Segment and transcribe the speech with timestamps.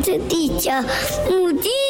[0.00, 0.70] 这地球
[1.28, 1.81] 母鸡。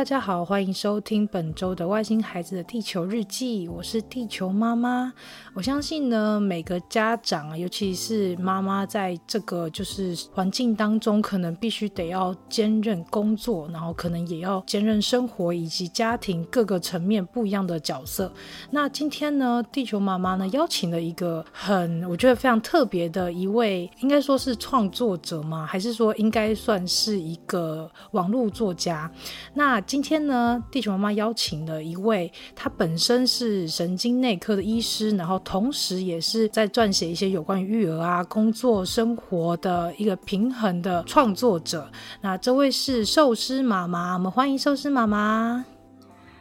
[0.00, 3.68] 大家好，欢迎收听本周的外星孩子的地球日记。
[3.68, 5.12] 我是地球妈妈。
[5.52, 18.32] 我相信呢，每个家长，尤其是妈妈，在这个就是环境当中，可能必须得要兼任工作，然后可能也要兼任生活以及家庭各个层面不一样的角色。
[18.70, 25.66] 那今天呢，地球妈妈呢邀请了一个很我觉得非常特别的一位，应该说是创作者吗？
[25.66, 29.12] 还是说应该算是一个网络作家？
[29.52, 41.90] 那今天呢，地球妈妈邀请了一位，他本身是神经内科的医师，然后同时也是在撰写一些有关于育儿啊、工作生活的一个平衡的创作者。
[42.20, 45.64] 那这位是寿司妈妈，我们欢迎寿司妈妈。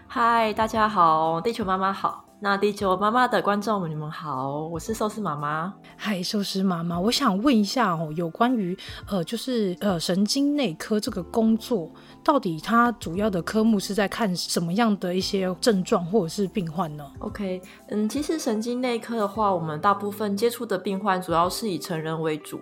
[0.05, 2.25] 嗨，大家好，地球妈妈好。
[2.41, 5.73] 那地球妈妈的观众们，你们好，我是寿司妈妈。
[5.97, 8.77] 嗨，寿司妈妈，我想问一下哦，有关于
[9.09, 11.91] 呃，就是呃，神经内科这个工作，
[12.23, 22.59] 到底它主要的科目是在看什么样的一些症状或者是病患呢？OK，嗯，其实神经内科的话，我们大部分接触的病患主要是以成人为主。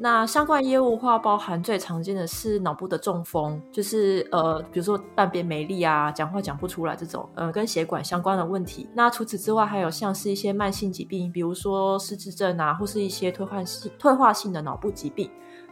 [0.00, 8.88] 那相关业务的话，包含最常见的是脑部的中风，就是呃，比如说半边没力啊，讲话讲不出来这种，呃，跟血管相关的问题。
[8.94, 15.28] 那除此之外，还有像是一些慢性疾病，比如说失智症啊，或是一些退化性退化性的脑部疾病。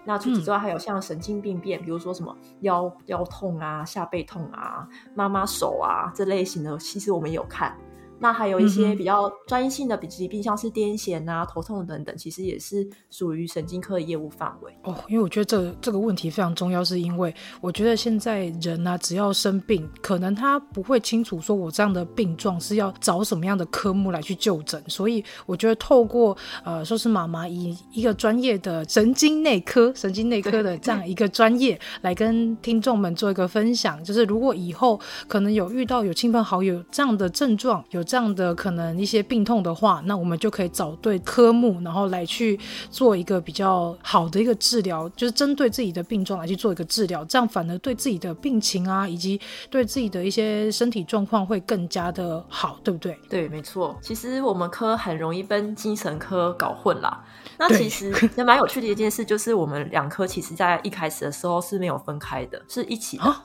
[0.06, 7.76] 那除此之外，还有像神经病变，嗯、比如说什么腰腰痛啊、下背痛啊、妈妈手啊这类型的，其实我们有看。
[8.18, 14.72] 那还有一些比较专业性的疾病，像是癫痫啊、头痛等等，其实也是属于神经科的业务范围。
[14.84, 14.94] 哦。
[15.08, 42.58] 因为我觉得这这个问题非常重要，是因为我觉得现在人啊，只要生病，可能他不会清楚说我这样的病状是要找什么样的科目来去就诊，所以我觉得透过呃，说是妈妈以一个专业的神经内科、神经内科的这样一个专业来跟听众们做一个分享，就是如果以后可能有遇到有亲朋好友这样的症状，有这样的可能一些病痛的话，那我们就可以找对科目，然后来去
[42.90, 53.18] 做一个比较好的一个治疗，就是针对自己的病状来去做一个治疗，这样反而对自己的病情啊，以及对自己的一些身体状况会更加的好，对不对？
[53.28, 53.96] 对，没错。
[54.00, 57.24] 其实我们科很容易跟精神科搞混啦。
[57.58, 63.24] 那其实也蛮有趣的一件事，就是我们两科其实在一开始的时候是没有分开的，是一起的。
[63.24, 63.42] 啊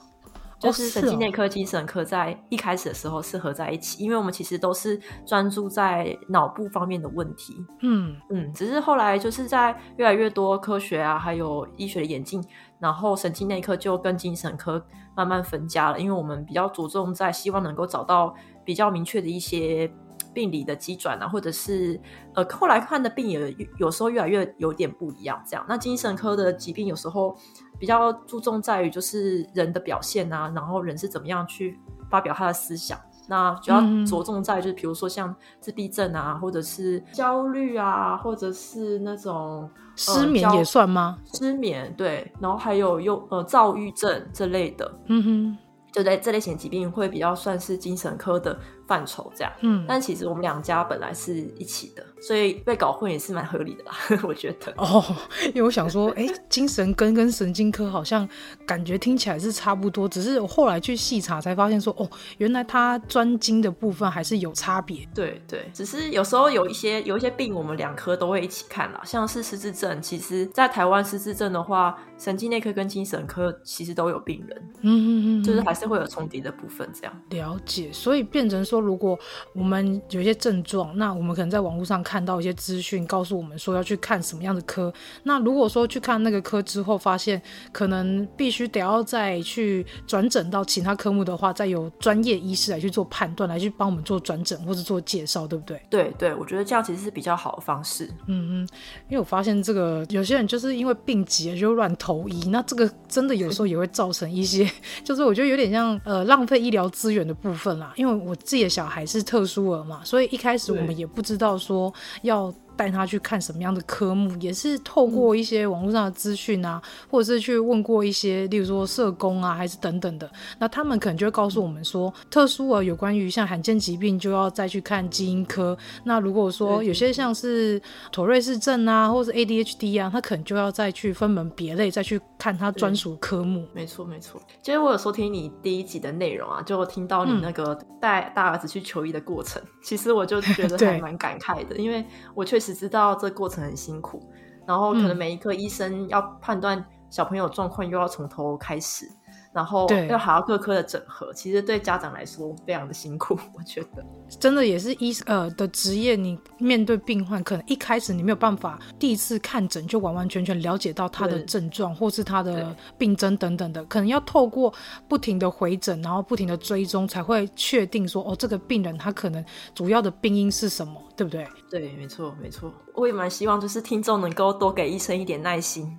[0.61, 7.55] 就是神经内科、精神科在一开始的时候是合在一起，因为我们其实都是专注在脑部方面的问题。
[7.81, 12.43] 嗯嗯，只是后来就是在越来越多科学啊，还有医学的演进，
[12.79, 14.85] 然后神经内科就跟精神科
[15.15, 18.33] 慢慢分家了，因为我们比较着重在希望能够找到
[18.63, 19.91] 比较明确的一些
[20.33, 21.99] 病理的急转啊，或者是
[22.33, 25.41] 呃后来看的病也有时候越来越有点不一样。
[25.47, 27.37] 这样，那精神科的疾病有时候。
[27.79, 31.79] 比较注重在于就是人的表现啊，然后人是怎么样去
[32.11, 32.95] 发表他的思想。
[33.27, 41.17] 那主要着重在就是比如说像自闭症啊，或者是焦虑啊，或者是那种失眠也算吗？
[41.33, 45.57] 失眠对，然后还有又呃躁郁症这类的，嗯哼，
[45.91, 48.59] 就在这类型疾病会比较算是精神科的
[48.91, 49.53] 范畴这样。
[49.61, 52.03] 嗯，但其实我们两家本来是一起的。
[52.19, 54.71] 所以被搞混也是蛮合理的啦， 我觉得。
[54.77, 55.03] 哦，
[55.47, 58.27] 因为我想说，哎、欸，精神科跟神经科好像
[58.63, 62.07] 感觉听起来是差不多，只是我后来去细查才发现说，哦，
[62.37, 65.07] 原来他专精的部分还是有差别。
[65.15, 77.21] 对对，只是有时候有一些有一些病，我们两科都会一起看啦，像是失智症，其实在台湾失智症的话，神经内科跟精神科其实都有病人，嗯嗯嗯，就是还是会有重叠的部分这样。
[77.29, 79.19] 了解，所以变成说，如果
[79.53, 82.21] 我们有一些症状，那我们可能在网络上看。
[82.21, 84.93] 到一些资讯，告诉我们说要去看什么样的科。
[85.23, 87.41] 那如果说去看那个科之后，发现
[87.71, 95.81] 可能必须得要再去转诊到其他科目的话，再由专业医师来去做判断，来去帮我们做转诊或者做介绍，对不对？
[95.89, 98.05] 对对，我觉得这样其实是比较好的方式。
[98.27, 98.69] 嗯嗯，
[99.09, 104.69] 因为我发现这个有些人就是因为病急了就乱投医，那这个真的有时候也会造成一些，
[105.03, 107.93] 就是我觉得有点像呃浪费医疗资源的部分啦。
[107.95, 111.93] 因为我自己的小孩是特殊儿嘛，所以一开始我们也不知道说。
[112.23, 125.77] 要带他去看什么样的科目，也是透过一些网络上的资讯啊，或者是去问过一些，例如说社工啊，还是等等的，那他们可能就会告诉我们说，特殊啊，有关于像罕见疾病就要再去看基因科。
[126.05, 127.79] 那如果说有些像是
[128.11, 133.67] 妥瑞氏症啊，或是 ADHD 啊，他可能就要再去分门别类，再去看他专属科目。
[133.75, 134.41] 没错，没错。
[134.63, 142.03] 其实我有收听你第一集的内容啊，就听到你那个带大儿子去求医的过程，嗯、其实我就觉得还 蛮感慨的，因为
[142.33, 144.21] 我确实知道这过程很辛苦，
[144.65, 149.09] 然后可能每一个医生要判断小朋友状况，又要从头开始。
[149.53, 154.05] 然后又还要各科的整合，其实对家长来说非常的辛苦， 我觉得
[154.39, 164.73] 真的也是医呃的职业，你面对病患，可能一开始你没有办法第一次看诊就完完全全了解到他的症状或是他的病征等等的，可能要透过
[165.09, 169.43] 不停的回诊，然后不停的追踪，才会确定说哦，这个病人他可能
[169.75, 171.45] 主要的病因是什么，对不对？
[171.71, 172.69] 对，没错，没错。
[172.93, 175.97] 我也蛮希望就是听众能够多给医生一点耐心，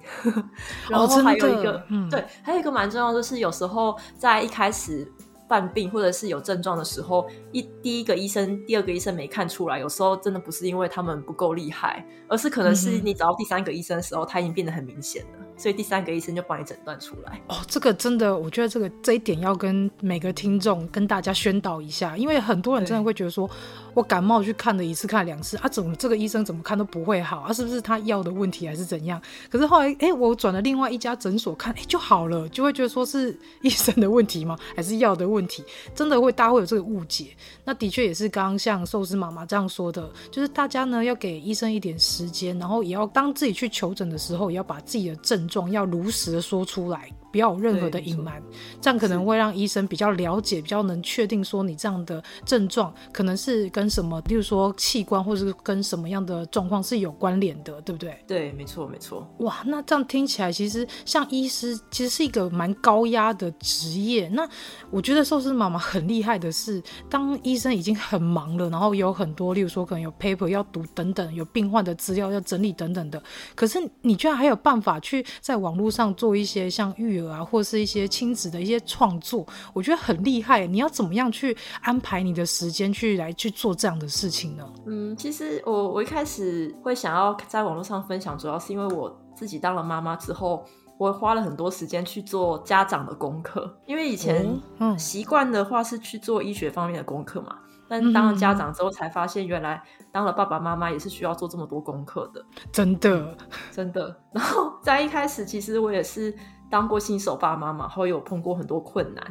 [0.90, 3.38] 然后还有一个，哦嗯、对，还有一个蛮重要的就是。
[3.38, 5.10] 有时候在一开始
[5.48, 17.40] 犯病或者是有症状的时候，一第一个医生、第二个医生没看出来，有时候真的不是因为他们不够厉害，而是可能是你找到第三个医生的时候，他已经变得很明显了，所以第三个医生就帮你诊断出来。
[17.48, 23.48] 哦，这个真的，我觉得这个这一点要跟每个听众跟大家宣导一下，因为很多人真的会觉得说。
[23.94, 27.52] 我感冒去看了一次，看两次啊，怎么这个医生怎么看都不会好啊？
[27.52, 29.20] 是不是他药的问题还是怎样？
[29.50, 34.58] 可是后来，哎，我转了另外一家诊所看，哎，就好了，就会觉得说是医生的问题吗？
[34.74, 35.62] 还是药的问题？
[35.94, 37.36] 真的会大家会有这个误解。
[37.64, 47.10] 那的确也是刚刚像寿司妈妈这样说的，就是大家呢要给医生一点时间，然后也要当自己去求诊的时候，也要把自己的症状要如实的说出来。
[47.32, 48.40] 不要有任何的隐瞒，
[48.80, 58.22] 这样可能会让医生比较了解，比较能确定说你这样的症状可能是跟什么，例如说器官或者是跟什么样的状况是有关联的，对不对？
[58.26, 59.26] 对，没错，没错。
[59.38, 64.28] 哇，那这样听起来，其实像医师其实是一个蛮高压的职业。
[64.28, 64.46] 那
[64.90, 73.22] 我觉得寿司妈妈很厉害的是，当医生已经很忙了，然后有很多，例如说可能有 paper 要读等等，有病患的资料要整理等等的，
[73.54, 77.21] 可是你居然还有办法去在网络上做一些像育儿。
[77.30, 80.66] 啊，或是一些亲子的一些创作，我觉得很厉害。
[80.66, 84.72] 你要怎么样去安排你的时间去来去做这样的事情呢？
[84.86, 90.64] 嗯，其实我我一开始会想要在网络上分享，主要是因为我自己当了妈妈之后，
[90.98, 93.76] 我花了很多时间去做家长的功课。
[93.86, 94.60] 因为以前
[94.98, 97.58] 习惯的话是去做医学方面的功课嘛，
[97.88, 102.44] 但当了家长之后才发现，原来当了爸爸妈妈也是需要做这么多功课的。
[102.70, 103.36] 真的，
[103.70, 104.16] 真的。
[104.32, 106.34] 然后在一开始，其实我也是。
[106.72, 109.22] 当过新手爸妈嘛，然后有碰过很多困难。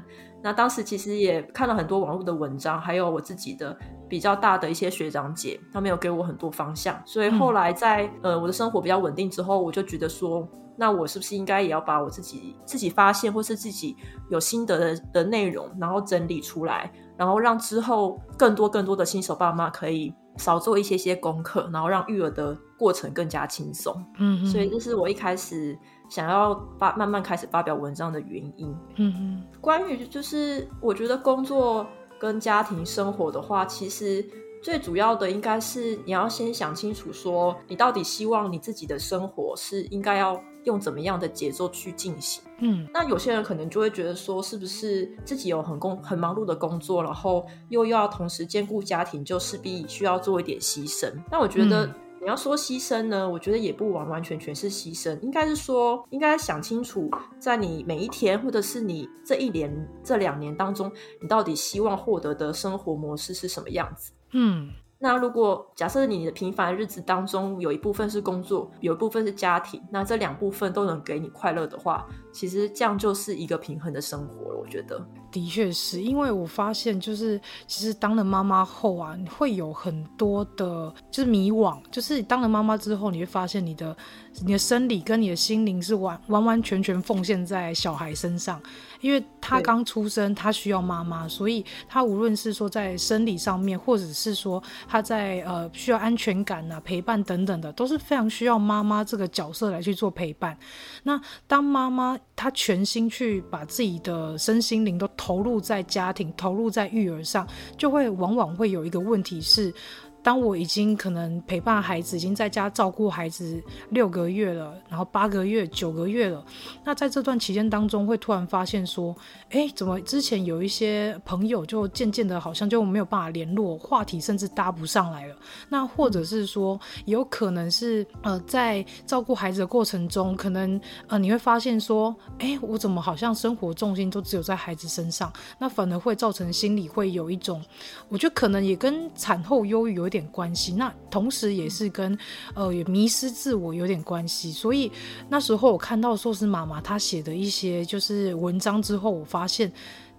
[0.43, 3.75] 那当时其实也看了很多网络的文章，还有我自己的
[4.07, 7.01] 比较大的一些学长姐，他们有给我很多方向。
[7.03, 10.47] 所以后来在、嗯、呃我的生活比较稳定之后，我就觉得说，
[10.77, 13.97] 那我是不是应该也要把我自己自己发现或是自己
[14.29, 23.95] 有心得的的内容，然后整理出来，然后让之后更多更多的新手爸妈可以少做一些些功课，然后让育儿的过程更加轻松。
[24.17, 25.77] 嗯，所以这是我一开始。
[26.09, 31.87] 想要发慢慢开始发表文章的原因，嗯哼，关于就是我觉得工作
[32.19, 34.21] 跟家庭生活的话，其实
[34.61, 42.43] 最主要的应该是你要先想清楚，说你到底希望你自己的生活是应该要用怎么样的节奏去进行。
[42.59, 51.11] 嗯，那有些人可能就会觉得说，是不是自己有很工很忙碌的工作，然后又要同时兼顾家庭，就势必需要做一点牺牲。
[51.31, 51.89] 那我觉得。
[52.23, 57.09] 你要说牺牲呢，我觉得也不完完全全是牺牲，应该是说，应该想清楚，
[57.39, 64.11] 在你每一天，或者是你这一年、这两年当中，你到底希望获得的生活模式是什么样子？
[64.33, 64.69] 嗯。
[65.03, 74.59] 那如果假设你的平凡日子当中有一部分是工作，有一部分是家庭，那这两部分都能给你快乐的话，其实这样就是一个平衡的生活了。
[74.61, 81.81] 我觉得，的确是因为我发现，就是其实当了妈妈后啊，你会有很多的，就是迷惘。
[81.89, 83.97] 就是当了妈妈之后，你会发现你的
[84.45, 88.61] 你的生理跟你的心灵是完完完全全奉献在小孩身上。
[89.01, 100.57] 因为他刚出生，他需要妈妈，所以他无论是说在生理上面，或者是说他在呃需要安全感啊、陪伴等等的，都是非常需要妈妈这个角色来去做陪伴。
[101.03, 109.73] 那当妈妈她全心去把自己的身心灵都投入在家庭、投入在育儿上，就会往往会有一个问题是。
[110.23, 116.43] 当我已经可能陪伴孩子，已经在家照顾孩子六个月了，然后八个月、九个月了，
[116.83, 119.15] 那在这段期间当中，会突然发现说，
[119.49, 125.35] 哎，怎么之前有一些朋友就渐渐的，好像就没有办法联络，话题甚至搭不上来了。
[125.69, 137.63] 那或者是说，有可能是呃，在照顾孩子的过程中，可能呃，你会发现说，哎，我怎么好像生活重心都只有在孩子身上，那反而会造成心里会有一种，
[138.07, 142.15] 我觉得可能也跟产后忧郁有点关系，那同时也是跟
[142.53, 144.51] 呃也迷失自我有点关系。
[144.51, 144.91] 所以
[145.29, 149.71] 那时候我看到寿司妈妈她写的一些就是文章之后，我发现。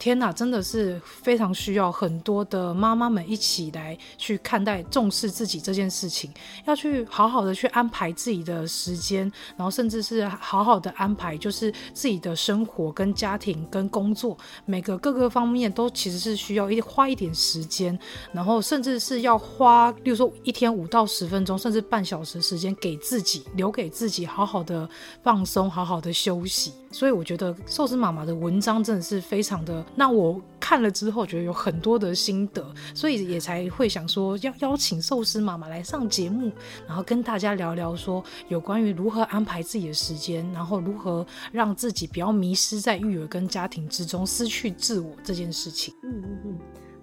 [0.02, 6.28] 天呐，真的是非常需要很多的妈妈们一起来去看待、重视自己这件事情，
[6.64, 17.96] 要去好好的去安排自己的时间，然后甚至是好好的安排，就是自己的生活跟家庭跟工作，每个各个方面都其实是需要一花一点时间，
[18.32, 24.90] 然后甚至是要花，例如说一天五到十分钟，甚至半小时时间给自己，留给自己好好的
[25.22, 26.72] 放松，好好的休息。
[26.92, 29.84] 所以我觉得寿司妈妈的文章真的是非常的。
[29.96, 36.52] 那我看了之后，觉得有很多的心得，所以也才会想说要邀请寿司妈妈来上节目，
[36.86, 45.94] 然后跟大家聊聊说有关于如何安排自己的时间，然后如何让自己不要迷失在育儿跟家庭之中，失去自我这件事情。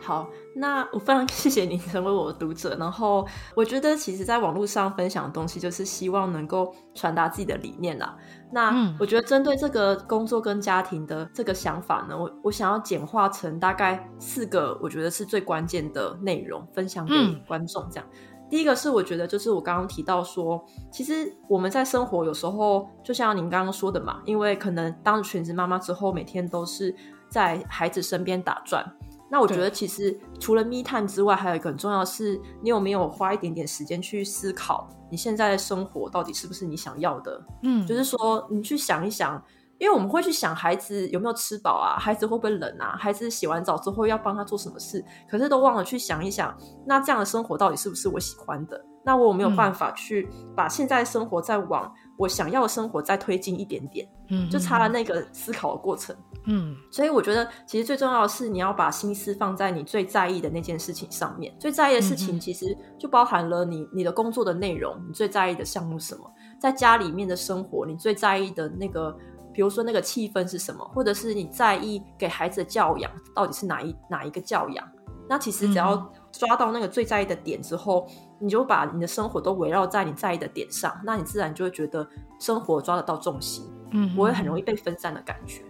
[0.01, 2.75] 好，那我非常谢谢你成为我的读者。
[2.79, 8.15] 然后我觉得，其实在网络上分享的东西，就是希望能够传达自己的理念啦。
[8.51, 17.13] 那我觉得，针对这个工作跟家庭的这个想法呢，我我想要简化成大概四个，我觉得是最关键的内容，分享给
[17.45, 17.85] 观众。
[17.91, 18.09] 这样，
[18.49, 26.95] 第一个是我觉得，就是我刚刚提到说，其实我们在生活有时候，就像您刚刚说的嘛，因为可能当全职妈妈之后，每天都是
[27.29, 28.89] 在孩子身边打转。
[29.31, 37.39] 那我觉得，其实除了 me time 之外，还有一个很重要的是，你有没有花一点点时间去思考，你现在的生活到底是不是你想要的？
[37.63, 39.41] 嗯，就是说，你去想一想，
[39.77, 46.55] 因为我们会去想孩子有没有吃饱啊，孩子会不会冷啊，孩子洗完澡之后要帮他做什么事，可是都忘了去想一想，
[46.85, 48.83] 那这样的生活到底是不是我喜欢的？
[49.05, 54.07] 那我有没有办法去把现在的生活再往我想要的生活再推进一点点？
[54.29, 56.15] 嗯，就差了那个思考的过程。
[56.45, 61.53] 嗯，所以我觉得其实最重要的是你要把心思放在你最在意的那件事情上面。
[61.59, 66.23] 最在意的事情其实就包含了你你的工作的内容，你最在意的项目什么，
[66.59, 69.15] 在家里面的生活，你最在意的那个，
[69.53, 74.87] 比如说那个气氛是什么，或者是你在意给孩子的教养到底是哪一哪一个教养。
[75.27, 78.07] 那其实只要抓到那个最在意的点之后，
[78.39, 82.07] 你就把你的生活都围绕在你在意的点上，那你自然就会觉得
[82.39, 85.61] 生活抓得到重心，嗯，我会很容易被分散的感觉。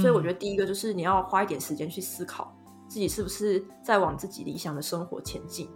[0.00, 2.50] 所以我觉得第一个就是你要花一点时间去思考
[2.88, 5.68] 自己是不是在往自己理想的生活前进。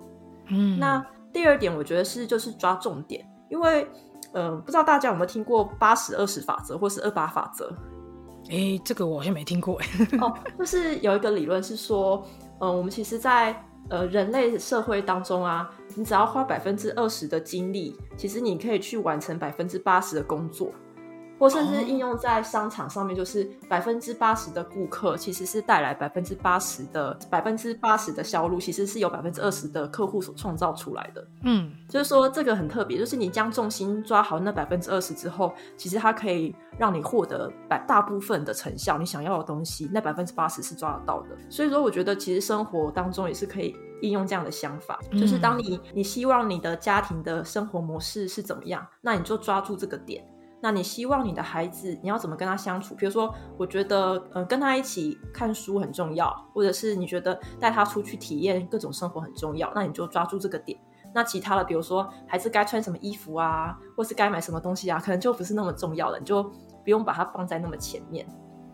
[0.48, 3.82] 嗯，那第二点我觉得是就是抓重点，因为
[4.32, 7.70] 嗯、呃，不知道大家有没有听过八十二十法则或是二八法则？
[8.48, 9.78] 哎，这个我好像没听过。
[10.20, 12.24] 哦，就是有一个理论是说，
[12.60, 20.70] 嗯、呃，我们其实在，在呃人类社会当中啊，你只要花百分之二十的精力，其实你可以去完成百分之八十的工作。
[21.38, 31.26] 或甚至应用在商场上面，就是百分之八十的顾客其实是带来百分之八十的百分之八十的销路，其实是由百分之二十的客户所创造出来的。
[31.42, 41.28] 嗯，就是说这个很特别，就是你将重心抓好那百分之二十之后，其实它可以让你获得百大部分的成效，你想要的东西，那百分之八十是抓得到的。
[41.50, 50.24] 所以说，我觉得其实生活当中也是可以应用这样的想法，就是当你你希望你的家庭的生活模式是怎么样，那你就抓住这个点。
[50.60, 52.94] 那你希望你的孩子，你要怎么跟他相处？
[52.94, 60.78] 比如说，我觉得，呃，跟他一起看书很重要，或者是你觉得带他出去体验各种生活很重要，那你就抓住这个点。
[61.14, 66.42] 那其他的，比如说孩子该穿什么衣服啊，或是该买什么东西啊，可能就不是那么重要了，你就
[66.84, 68.26] 不用把它放在那么前面。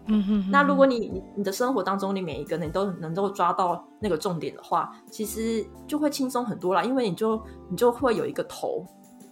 [0.07, 0.51] 嗯哼，哼。
[0.51, 8.85] 那如果你你你的生活当中，你每一个你都能够抓到那个重点的话，其实就会轻松很多啦，因为你就你就会有一个头，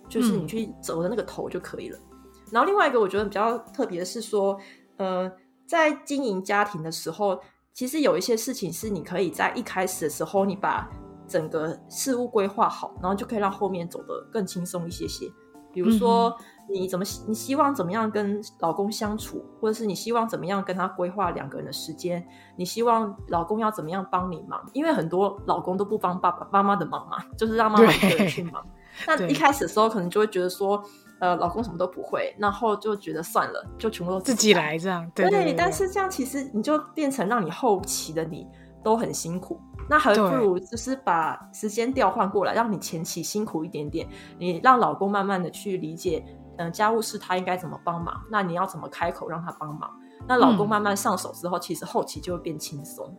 [0.08, 1.98] 就是你去走的那个头就可以了。
[2.52, 4.58] 然后另外一个我觉得比较特别的是说，
[4.96, 5.30] 呃，
[5.66, 7.40] 在经营家庭的时候，
[7.72, 10.88] 其实有一些事情是你可以在一开始的时候，你把
[11.28, 15.26] 整个事物规划好，然后就可以让后面走得更轻松一些些。
[15.72, 16.36] 比如说，
[16.68, 22.26] 你怎么你希望怎么样跟老公相处，或者是你希望怎么样跟他规划两个人的时间，
[22.56, 24.60] 你希望老公要怎么样帮你忙？
[24.72, 28.66] 因为很多老公都不帮爸爸妈妈的忙嘛，就是让妈妈一个人去忙。
[29.06, 30.82] 那一开始的时候，可能就会觉得说。
[31.20, 35.06] 呃，老公什么都不会，然后就觉得算了，就全部都自己来，这样。
[35.14, 38.48] 对，对，对，对，但是这样其实你就变成让你后期的你
[38.82, 46.24] 都很辛苦，那还不如就是把时间调换过来，让你前期辛苦一点点，你让老公慢慢的去理解，
[46.56, 49.90] 嗯、呃，家务事他应该怎么帮忙，那你要怎么开口让他帮忙？
[50.26, 53.14] 那老公慢慢上手之后，嗯、其实后期就会变轻松。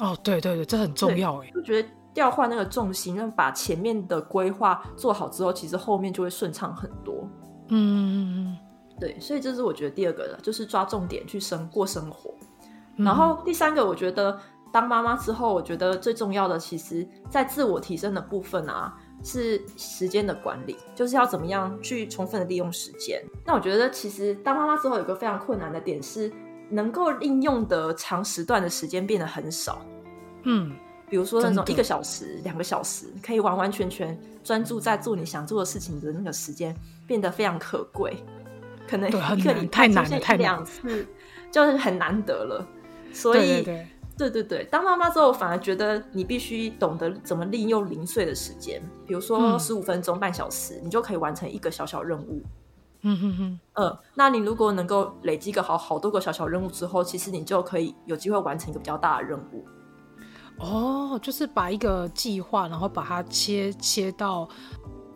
[0.00, 1.50] 哦，对对对，这很重要哎。
[1.54, 7.28] 就觉得调换那个重心，让把前面的规划做好之后，其实后面就会顺畅很多。
[7.68, 8.58] 嗯嗯嗯，
[8.98, 12.34] 对，所以这是我觉得第二个了，就是抓重点去生过生活。
[12.96, 14.38] 嗯、然后第三个，我觉得。
[14.72, 23.22] 当妈妈之后，我觉得最重要的，其实，在自我提升的部分啊，是时间的管理，就是要怎么样去充分的利用时间。
[23.46, 26.30] 那我觉得，其实当妈妈之后，有个非常困难的点是，
[26.68, 29.80] 能够应用的长时段的时间变得很少。
[30.42, 30.76] 嗯，
[31.08, 38.16] 比如说那种一个小时、两个小时，可以完完全全专注在做你想做的事情的那个时间，变得非常可贵。
[38.88, 41.06] 可能一个礼拜出现一两次，
[41.50, 42.66] 就是很难得了。
[43.12, 43.40] 所以。
[43.40, 43.86] 对对对
[44.16, 52.42] 对对对，当妈妈之后，反而觉得你必须懂得怎么利用零碎的时间，比如说十五分钟、嗯、半小时，你就可以完成一个小小任务。
[53.02, 59.66] 嗯哼哼，嗯，那你如果能够累积个好好多个小小任务之后，其实你就可以有机会完成一个比较大的任务。
[60.58, 64.48] 哦，就是把一个计划，然后把它切切到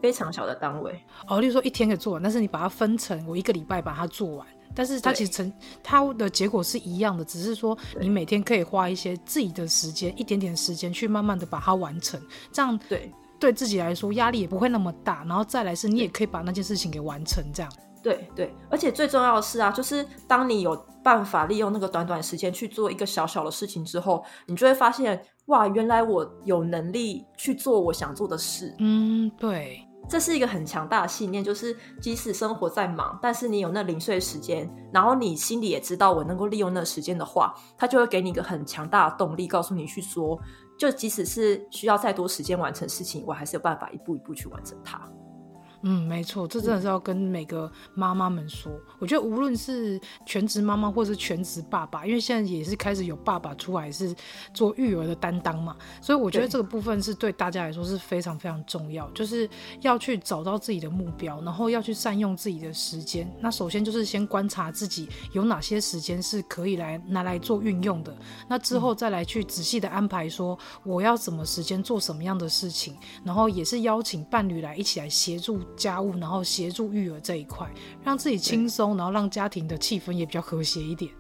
[0.02, 1.00] 非常小的单位。
[1.26, 4.46] 哦，例如说一天可以做完，但是你把它分成我一个礼拜把它做完。
[4.72, 12.20] 但是它其实成它的结果是一样的，只是说你每天可以花一些自己的时间，一点点时间去慢慢的把它完成，
[12.52, 15.24] 这样对对自己来说压力也不会那么大。
[15.24, 17.72] 然后再来是你也可以把那件事情给完成，这样。
[18.02, 28.74] 对对，而且最重要的是啊，就是当你有办法利用那个短短时间去做一个小小的事情之后，你就会发现哇，原来我有能力去做我想做的事。
[28.78, 29.86] 嗯，对。
[30.08, 40.36] 这是一个很强大的信念，就是即使生活再忙，但是你有那零碎时间，然后你心里也知道我能够利用那时间的话，它就会给你一个很强大的动力，告诉你去说，
[40.76, 45.00] 就即使是需要再多时间完成事情，我还是有办法一步一步去完成它。
[45.82, 48.70] 嗯，没错，这真的是要跟每个妈妈们说。
[48.98, 54.14] 我觉得无论是全职妈妈或是全职爸爸，因为现在也是开始有爸爸出来是
[54.52, 59.48] 做育儿的担当嘛，所以我觉得这个部分是对大家来说是非常非常重要，就是
[59.80, 63.26] 要去找到自己的目标，然后要去善用自己的时间。
[63.40, 68.14] 那首先就是先观察自己有哪些时间是可以来拿来做运用的，
[68.48, 72.94] 那之后再来去仔细的安排说我要什么时间做什么样的事情，
[73.24, 75.58] 然后也是邀请伴侣来一起来协助。
[75.76, 77.66] 家务，然后协助育儿这一块，
[78.04, 81.10] 让自己轻松，然后让家庭的气氛也比较和谐一点。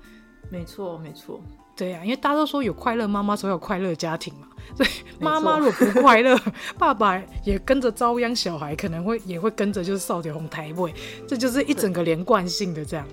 [0.50, 1.40] 没错，没错，
[1.76, 4.48] 对呀、啊，因为大家都说有快乐妈妈，才有快乐家庭嘛。
[4.76, 6.38] 所以妈妈如果不快乐，
[6.76, 10.92] 爸爸也跟着遭殃，小孩可能会也会跟着就是少点红台位，
[11.26, 13.06] 这就是一整个连贯性的这样。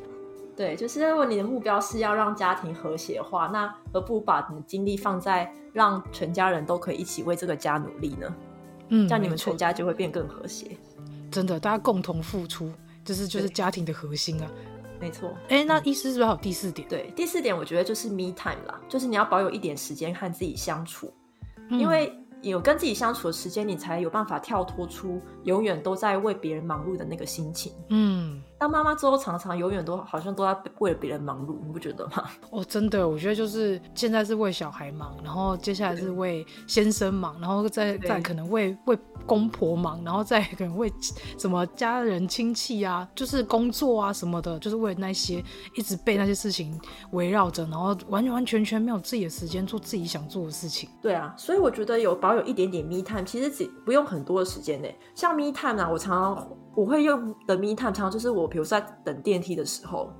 [0.55, 8.35] 对，就是如果你的目标是要让家庭和谐化，那何不把你的精力放在让全家人都可以一起为这个家努力呢？
[8.89, 10.75] 嗯，这样你们全家就会变更和谐。
[11.31, 12.71] 真的，大家共同付出，
[13.03, 14.49] 就是就是家庭的核心啊。
[14.99, 15.31] 没错。
[15.49, 16.87] 哎，那意思是不是还有第四点？
[16.87, 21.13] 对，第四点我觉得就是 me time 啦，就是你要保有一点时间和自己相处，
[21.69, 22.11] 嗯、因为
[22.41, 27.73] 有跟自己相处的时间，你才有办法跳脱出永远都在为别人忙碌的那个心情。
[27.89, 28.41] 嗯。
[28.59, 32.23] 当妈妈之后，常常永远都好像都在为了别人忙碌，你不觉得吗？
[32.49, 40.91] 哦，真的，我觉得就是现在是为小孩忙，然后接下来是为先生忙，然后再再可能为为公婆忙，然后再可能为
[41.37, 45.43] 什么家人亲戚啊，就是工作啊什么的，就是为了那些
[45.75, 46.79] 一直被那些事情
[47.11, 50.89] 围绕着，然后完完全全没有自己的时间做自己想做的事情。
[51.01, 54.87] 对啊，所以我觉得有保有一点点 me time，其实只不用很多的时间呢。
[55.13, 56.47] 像 me time 啊，我常常。
[56.77, 60.11] 我会用的 me time 常常就是我，比如说在等电梯的时候，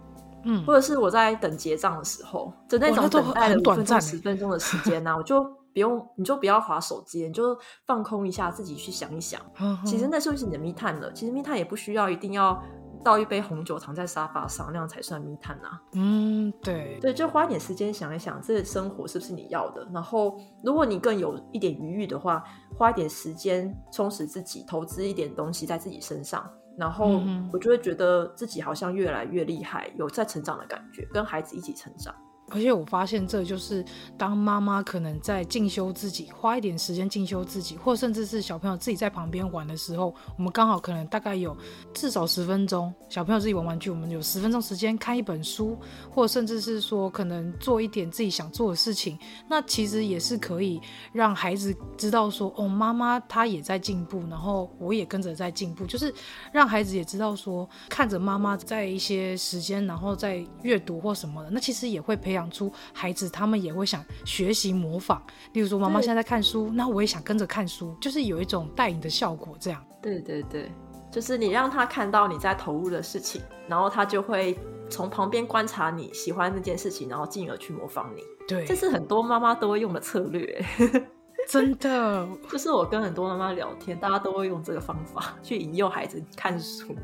[0.44, 9.42] 嗯，或者是我在等结账的时候，就那种等待的五分钟、十分钟的时间呢、啊， 我就不用，你就不要划手机，你就放空一下，自己去想一想。
[9.86, 11.12] 其实那就是你的密探了。
[11.14, 12.62] 其实密探也不需要一定要。
[13.04, 15.80] 倒一杯红酒，躺在沙发上，那样才算 me time 啊。
[15.94, 19.88] 嗯，对，对，就花一点时间想一想，这个生活是不是你要的？
[19.94, 22.44] 然后，如果你更有一点余裕的话，
[22.76, 32.14] 花一点时间充实自己，投资一点东西在自己身上，然后我就会觉得自己好像越来越厉害，有在成长的感觉，跟孩子一起成长。
[32.50, 33.84] 而且我发现，这就是
[34.18, 41.56] 当妈妈可能在进修自己，花一点时间进修自己，或甚至是小朋友自己在旁边玩的时候，我们刚好可能大概有
[41.94, 45.78] 至少十分钟，小朋友自己玩玩具，我们有十分钟时间看一本书，
[46.10, 50.80] 或甚至是说可能做一点自己想做的事情，那其实也是可以
[51.12, 56.14] 让孩子知道说，哦，妈妈她也在进步，然后我也跟着在进步，就是
[56.54, 62.37] 让孩子也知道说，看着妈妈在一些时间，然后在阅读或什么的，那其实也会培养。
[62.38, 65.22] 养出孩子，他们也会想学习模仿。
[65.54, 69.58] 例如说，妈妈现在在看书，那我也想跟着看书，就是有一种带引的效果。
[69.60, 70.72] 这样，对对对，
[71.12, 74.58] 就是你让他看到你在投入的事情，然后他就会
[74.90, 78.22] 从旁边观察你喜欢那件事情，然后进而去模仿你。
[78.48, 80.64] 对，这是很多妈妈都会用的策略。
[81.50, 86.96] 真的， 就是我跟很多妈妈聊天，大家都会用这个方法去引诱孩子看书。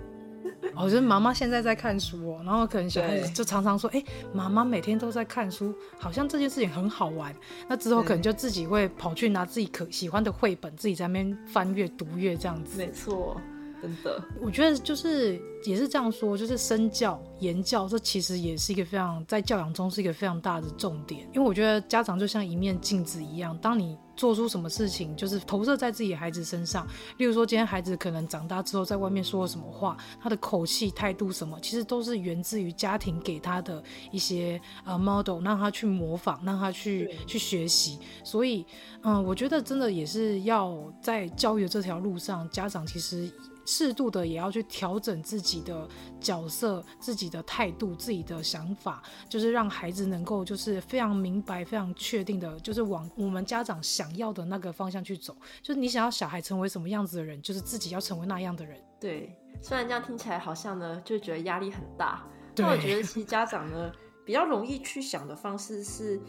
[0.75, 4.03] 我觉得妈妈现在在看书哦，然后可能小孩子就常常说：“哎，
[4.33, 7.33] 妈妈每天都在看书，好像这件事情很好玩。”
[7.69, 12.77] 那之后可能就自己会跑去拿自己可喜欢的绘本，自己在那边翻阅读阅这样子。
[12.77, 13.39] 没错，
[13.81, 21.21] 真的，我觉得就是也是这样说，就是身教言教，这其实也是一个非常在教养中是一个非常大的重点。
[21.33, 26.87] 因为我觉得家长就像一面镜子一样，当你做出什么事情，就是投射在自己的孩子身上。
[27.17, 37.99] 例如说，今天孩子可能长大之后，在外面说了什么话，他的口气、态度什么，其实都是源自于家庭给他的一些呃 model，让他去模仿，让他去去学习。
[38.23, 38.65] 所以，
[39.01, 43.31] 嗯、呃，我觉得真的也是要在教育的这条路上，家长其实。
[43.65, 45.87] 适度的也要去调整自己的
[46.19, 55.35] 角色、自己的态度、自己的想法，就是让孩子能够就是非常明白、非常确定的，就是往我们家长想要的那个方向去走。
[55.61, 58.79] 就是你想要小孩成为什么样子的人，就是自己要成为那样的人。
[58.99, 63.91] 对，虽然这样听起来好像呢，就觉得压力很大，但我觉得其实家长呢
[64.25, 66.21] 比较容易去想的方式是。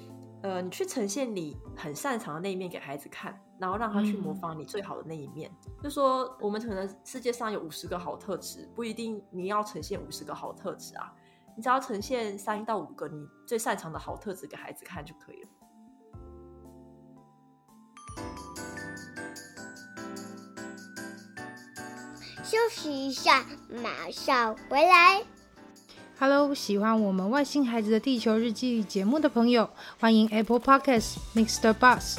[0.43, 5.51] 呃，你去呈现你很擅长的那一面给孩子看，然后让他去模仿你最好的那一面。
[5.67, 11.13] 嗯、就说我们可能世界上有五十个好特质，不一定你要呈现五十个好特质啊，
[11.57, 15.49] 你只要呈现三到五个你最擅长的好特质给孩子看就可以了。
[22.45, 23.45] 休息一下，
[23.83, 25.25] 马上回来。
[26.19, 31.73] Hello，喜欢我们外星孩子的地球日记节目的朋友，欢迎 Apple Podcasts Mr.
[31.73, 32.19] Bus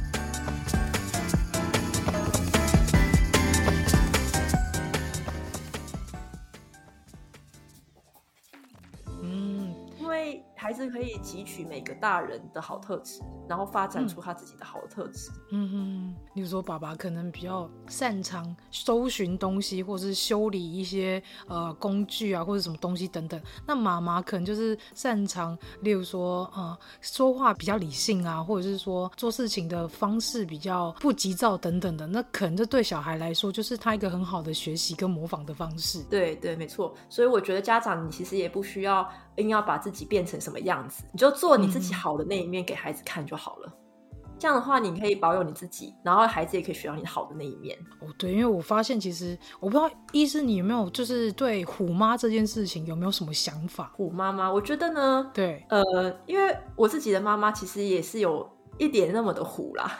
[10.71, 15.29] 孩子可以汲取每个大人的好特质，然后发展出他自己的好特质。
[15.51, 23.37] 嗯哼，例如说爸爸可能比较擅长搜寻东西，或是修理一些呃工具啊，或者什么东西等等。
[23.67, 32.07] 那妈妈可能就是擅长，例如说呃说话比较理性啊，或者是说做事情的方式比较不急躁等等的。
[32.07, 36.01] 那可能这对小孩来说，就是他一个很好的学习跟模仿的方式。
[36.03, 36.95] 对对，没错。
[37.09, 39.05] 所以我觉得家长你其实也不需要。
[39.41, 43.67] 硬要把自己变成什么样子，你就做你自己好的那一面给孩子看就好了。
[44.13, 47.77] 嗯、这样的话，你可以保有你自己，然后孩子也可以学到你好的那一面。
[47.99, 53.91] 哦，对，因为我发现其实我不知道医师你有没有就是对虎妈这件事情有没有什么想法？
[53.95, 55.83] 虎妈妈，我觉得呢，对，呃，
[56.25, 59.91] 因为我自己的妈妈其实也是有一点那么的虎啦。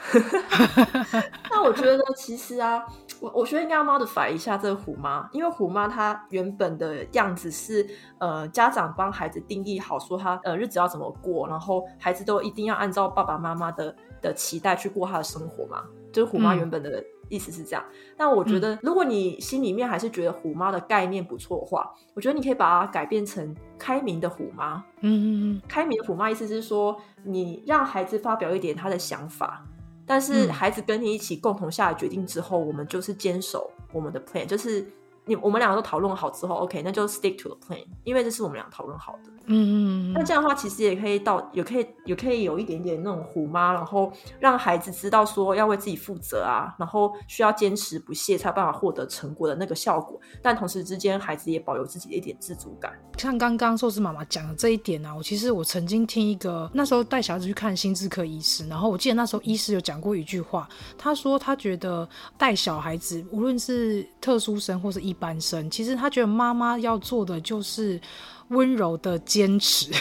[1.50, 2.84] 那我觉得其实啊。
[3.20, 7.86] 我我觉得应该要 modify 一下这个虎妈，因为虎妈她原本的样子是，
[8.18, 17.82] 呃，家长帮孩子定义好，说他呃日子要怎么过，然后孩子都一定要按照爸爸妈妈的的期待去过他的生活嘛，就是虎妈原本的意思是这样。
[17.88, 24.84] 嗯、但我觉得，如果你心里面还是觉得虎妈的概念不错的话，我觉得你可以把它改变成开明的虎妈。
[25.00, 29.64] 嗯嗯嗯，开明的虎妈意思是说，你让孩子发表一点他的想法。
[30.04, 34.84] 但是孩子跟你一起共同下了决定之后，我们就是坚守我们的 plan，就是
[35.24, 39.30] 你我们两个都讨论好之后，OK，那就 stick to the plan，因为这是我们俩讨论好的。
[39.46, 39.74] 嗯嗯
[40.10, 40.12] 嗯。
[40.12, 50.20] 那这样的话，其实也可以到，也可以，也可以有一点点那种虎妈，然后让孩子知道说要为自己负责啊，然后需要坚持不懈才有办法获得成果的那个效果。
[50.40, 52.92] 但同时之间，孩子也保有自己的一点自主感。
[53.18, 62.08] 像刚刚寿司妈妈讲的这一点啊，我其实我曾经听一个那时候带小孩子去看心智科医师，然后我记得那时候医师有讲过一句话，他说他觉得
[62.38, 68.00] 带小孩子无论是特殊生或是一般生，其实他觉得妈妈要做的就是
[68.48, 69.92] 温柔的坚持。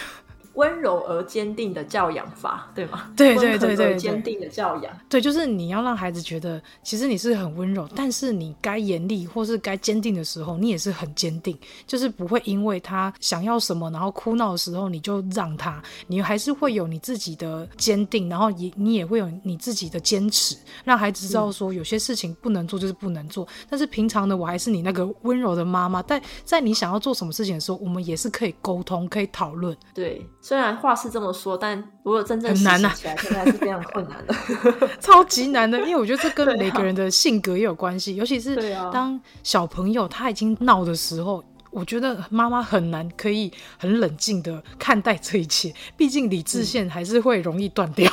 [0.56, 3.10] 温柔而坚定的教养法，对吗？
[3.16, 4.92] 对对对对，坚定的教养。
[5.08, 23.46] 对，就是你要让孩子觉得，其实你是很温柔，但是你该严厉或是该坚定的时候，你也是很坚定，就是不会因为他想要什么，然后哭闹的时候你就让他，你还是会有你自己的坚定，然后也你也会有你自己的坚持，让孩子知道说有些事情不能做就是不能做。
[23.46, 29.76] 嗯、但是平常的我还是你那个温柔的妈妈，但在你想要做什么事情的时候，我们也是可以沟通，可以讨论。
[29.94, 30.26] 对。
[30.52, 34.36] 虽然话是这么说，但如果真正实行起来，现在是非常困难的，
[35.00, 35.80] 超级难的。
[35.80, 38.58] 因为我觉得这跟每个人的性格也有关系，啊、尤其是
[38.92, 48.12] 当小朋友他已经闹的时候，我觉得妈妈很难可以很冷静的看待这一切，毕竟理智线还是会容易断掉。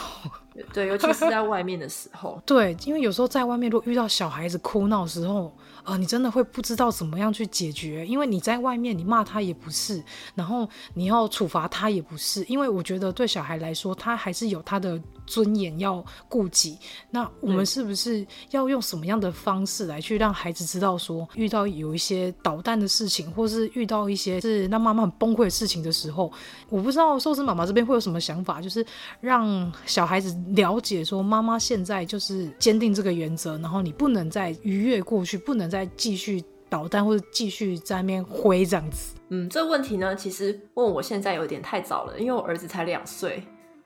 [0.72, 2.40] 对，尤其是在外面的时候。
[2.46, 5.52] 对，因为有时候在外面，如果遇到小孩子哭闹的时候。
[5.88, 16.76] 啊、呃，你真的会不知道怎么样去解决，因为你在外面，你骂他也不是，然后你要处罚他也不是，因为我觉得对小孩来说，他还是有他的尊严要顾及。
[17.10, 26.30] 那我们是不是要用什么样的方式来去让孩子知道说，说遇到有一些捣蛋的事情，或是遇到一些是让妈妈很崩溃的事情的时候，
[26.68, 28.84] 我不知道寿司妈妈这边会有什么想法，就是
[29.22, 35.77] 让小孩子了解说，妈妈现在就是坚定这个原则，然后你不能再逾越过去，不能再。
[35.78, 39.14] 再继续捣蛋，或者继续在那边挥这样子。
[39.28, 43.42] 嗯，这个问题呢，其实问我现在有点太早了，因为我儿子才两岁，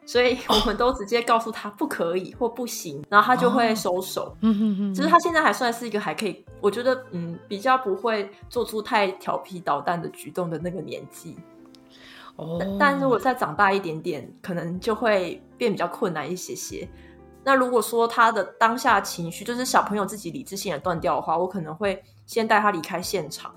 [0.06, 4.34] 所以我们都直接告诉他不可以或不行，然后他就会收手。
[4.40, 11.36] 嗯哼哼，只是他现在还算是一个还可以，我觉得嗯比较不会做出太调皮捣蛋的举动的那个年纪。
[12.36, 16.88] 哦，但如果再长大一点点，可能就会变比较困难一些些。
[17.44, 23.54] 那如果说他的当下情绪就是小朋友自己理智性也断掉的话，我可能会先带他离开现场，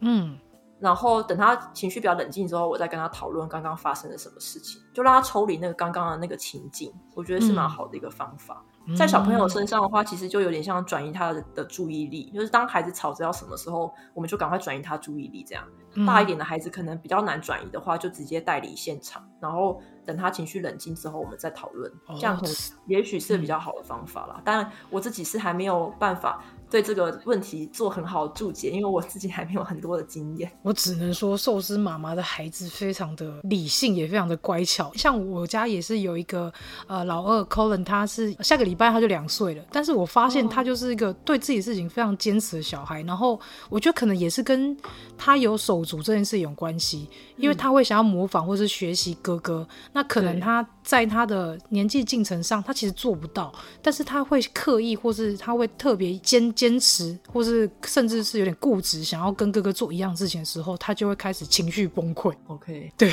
[0.00, 0.36] 嗯，
[0.80, 8.64] 然后等他情绪比较冷静之后，我再跟他讨论刚刚发生了什么事情，就让他抽离那个刚刚的那个情境，我觉得是蛮好的一个方法。
[8.86, 15.64] 嗯，在小朋友身上的话，其实就有点像转移他的的注意力，就是当孩子吵着要什么时候，我们就赶快转移他注意力，这样。
[16.06, 22.54] 大一点的孩子可能比较难转移的话，就直接带离现场，然后等他情绪冷静之后，我们再讨论，这样可能
[22.86, 24.40] 也许是比较好的方法啦。
[24.42, 26.42] 当然，我自己是还没有办法。
[26.70, 30.50] 对这个问题做很好的注解，因为我自己还没有很多的经验。
[30.62, 34.92] 我只能说，寿司妈妈的孩子非常的理性，也非常的乖巧。
[34.94, 36.52] 像我家也是有一个
[36.86, 43.00] 呃老二 Colin，他是下个礼拜他就两岁了，但是我发现他就是一个对自己事情非常坚持的小孩。
[43.02, 44.76] 然后我觉得可能也是跟
[45.16, 53.50] 他有手足这件事有关系，因为他会想要模仿或是学习哥哥，那可能他在他的年纪进程上，他其实做不到，
[53.80, 56.52] 但是他会刻意或是他会特别坚。
[56.58, 62.34] 坚持，或是甚至是有点固执，想要跟哥哥做一样事情的时候，他就会开始情绪崩溃。
[62.48, 63.12] OK，对，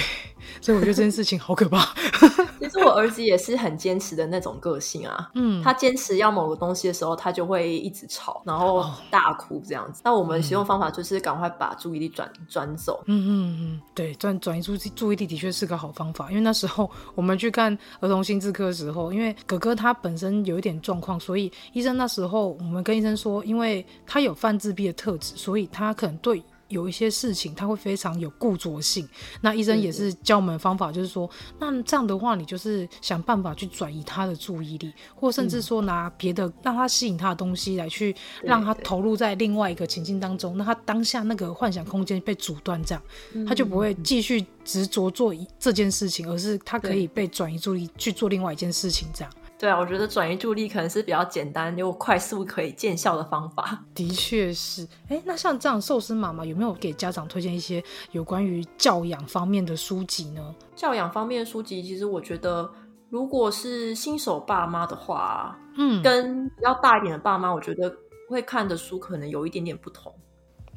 [0.59, 1.93] 所以我觉得这件事情好可怕。
[2.59, 5.29] 其实我儿子也是很坚持的那种个性啊。
[5.35, 10.01] 嗯，他坚持要某个东西的时候，他就会一直吵，然后大哭这样子。
[10.03, 13.03] 那、哦、我们使用方法就是赶快把注意力转转走。
[13.05, 16.31] 嗯嗯嗯，对，转转移注注意力的确是个好方法。
[16.31, 23.34] 因为那时候我们去看儿童心智科的时候，因为哥哥他本身有一点状况，所以医生那时候我们跟医生说。
[23.43, 29.07] 因为他有泛自闭的特质，所以他可能对有一些事情他会非常有固着性。
[29.41, 40.57] 那医生也是教我们的方法，就是说，那这样的话，你就是想办法去转移他的注意力，或甚至说拿别的让他吸引他的东西来去让他投入在另外一个情境当中。
[40.57, 43.03] 那他当下那个幻想空间被阻断，这样
[43.47, 49.31] 他就不会继续执着做这件事情，而是他可以被转移注意力去做另外一件事情，这样。
[49.57, 53.83] 对啊，我觉得转移注意力可能是比较简单又快速可以见效的方法。
[53.93, 60.53] 的确是，哎，那像这样寿司妈妈有没有给家长推荐一些有关于教养方面的书籍呢？
[60.75, 62.69] 教养方面的书籍，其实我觉得，
[63.09, 67.95] 如果是新手爸妈的话，嗯，跟比较大一点的爸妈，我觉得
[68.29, 70.13] 会看的书可能有一点点不同。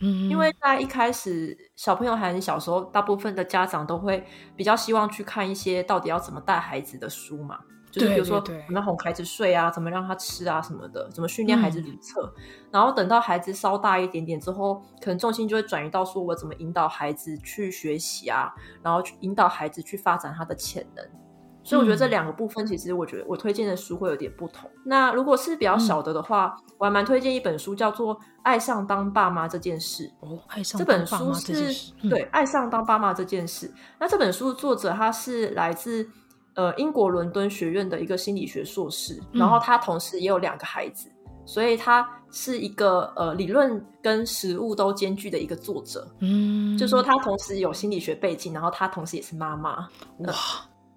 [0.00, 7.58] 嗯，因为在一开始小朋友还很小时候，大部分的家长都会比较希望去看一些到底要怎么带孩子的书嘛。
[7.98, 21.04] 就是比如说，怎么哄孩子睡啊，怎么让他吃啊什么的，怎么训练孩子理测，嗯，然后等到孩子稍大一点点之后，可能重心就会转移到说我怎么引导孩子去学习啊，然后去引导孩子去发展他的潜能。
[21.64, 24.70] 所以我觉得这两个部分，其实我觉得我推荐的书会有点不同。
[24.70, 30.04] 嗯，那如果是比较小的的话，嗯，我还蛮推荐一本书，叫做《爱上当爸妈这件事》。
[30.20, 31.58] 哦，爱上当爸妈这件事。
[31.58, 33.70] 这本书是，嗯，对，爱上当爸妈这件事。
[34.00, 36.08] 那这本书的作者他是来自。
[36.58, 41.08] 呃，英国伦敦学院的一个心理学硕士，然后他同时也有两个孩子，
[41.46, 46.04] 所以他是一个呃理论跟实物都兼具的一个作者。
[46.18, 49.88] 嗯，就说他同时有心理学背景，然后他同时也是妈妈。
[50.18, 50.34] 哇，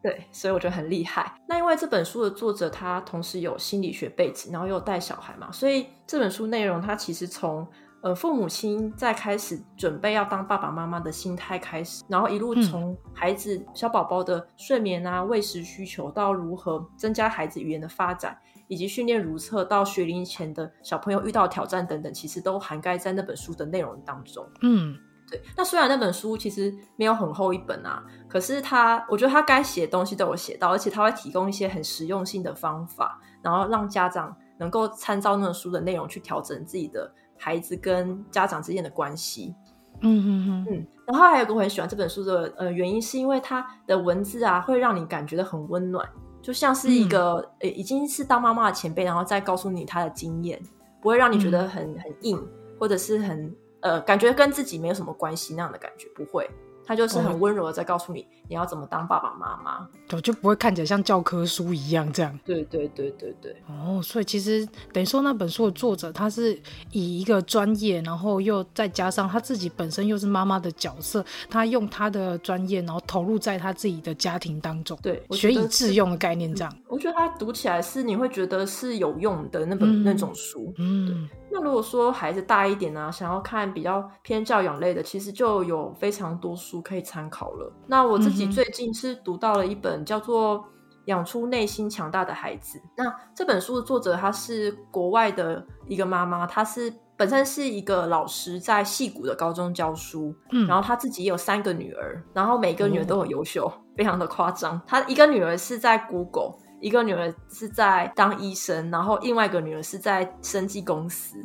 [0.01, 1.31] 对，所以我觉得很厉害。
[1.47, 7.67] 那因为这本书的作者他同时有心理学背景，然后又带小孩嘛，所以这本书内容他其实从。
[8.01, 18.35] 呃，父母亲在开始准备要当爸爸妈妈的心态开始，然后一路从孩子小宝宝的睡眠啊、喂食需求，到如何增加孩子语言的发展，
[18.67, 24.43] 以及训练如厕到学龄前的小朋友遇到挑战等等，其实都涵盖在那本书的内容当中。
[24.63, 24.97] 嗯，
[25.29, 25.39] 对。
[25.55, 37.13] 那虽然那本书其实没有很厚一本啊，可是他，我觉得他该写的东西都有写到，而且他会提供一些很实用性的方法，然后让家长能够参照那本书的内容去调整自己的。
[37.43, 39.55] 孩子跟家长之间的关系，
[40.01, 40.65] 嗯嗯嗯。
[40.69, 46.07] 嗯，然后还有个我很喜欢这本书的呃原因，是因为它的文字啊，会让你感觉到很温暖，
[46.39, 50.61] 就像是一个、嗯、呃已经是当妈妈的前辈，然后再告诉你他的经验，
[51.01, 52.39] 不会让你觉得很很硬，
[52.79, 56.47] 或者是很呃感觉跟自己没有什么关系那样的感觉，不会。
[56.83, 62.37] 他就是很温柔的在告诉你，你要怎么当爸爸妈妈，对，就不会看起来像教科书一样这样。
[62.43, 63.55] 对对对对对。
[63.65, 66.59] 哦，所以其实等于说那本书的作者，他是
[66.91, 76.75] 以一个专业，然后又再加上他自己本身又是妈妈的角色，他用他的专业，然后投入在他自己的家庭当中，对，学以致用的概念这样。
[76.89, 81.07] 我觉得他读起来是你会觉得是有用的那本、嗯、那种书，嗯。
[81.07, 81.15] 对
[81.53, 87.69] 那如果说孩子大一点呢、啊，想要看比较偏教养类的，其实就有非常多书可以参考了。
[87.87, 90.59] 那我自己最近是读到了一本叫做
[91.05, 92.77] 《养出内心强大的孩子》。
[92.95, 100.33] 那这本书的作者她是国外的一个妈妈，她是本身是一个老师，在戏谷的高中教书。
[100.51, 104.81] 嗯，然后她自己也有三个女儿，然后每个女儿都很优秀，哦、非常的夸张。
[104.87, 106.55] 她一个女儿是在 Google。
[106.79, 111.37] 一个女儿是在当医生，然后另外一个女儿是在生技公司，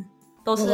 [0.47, 0.65] 都是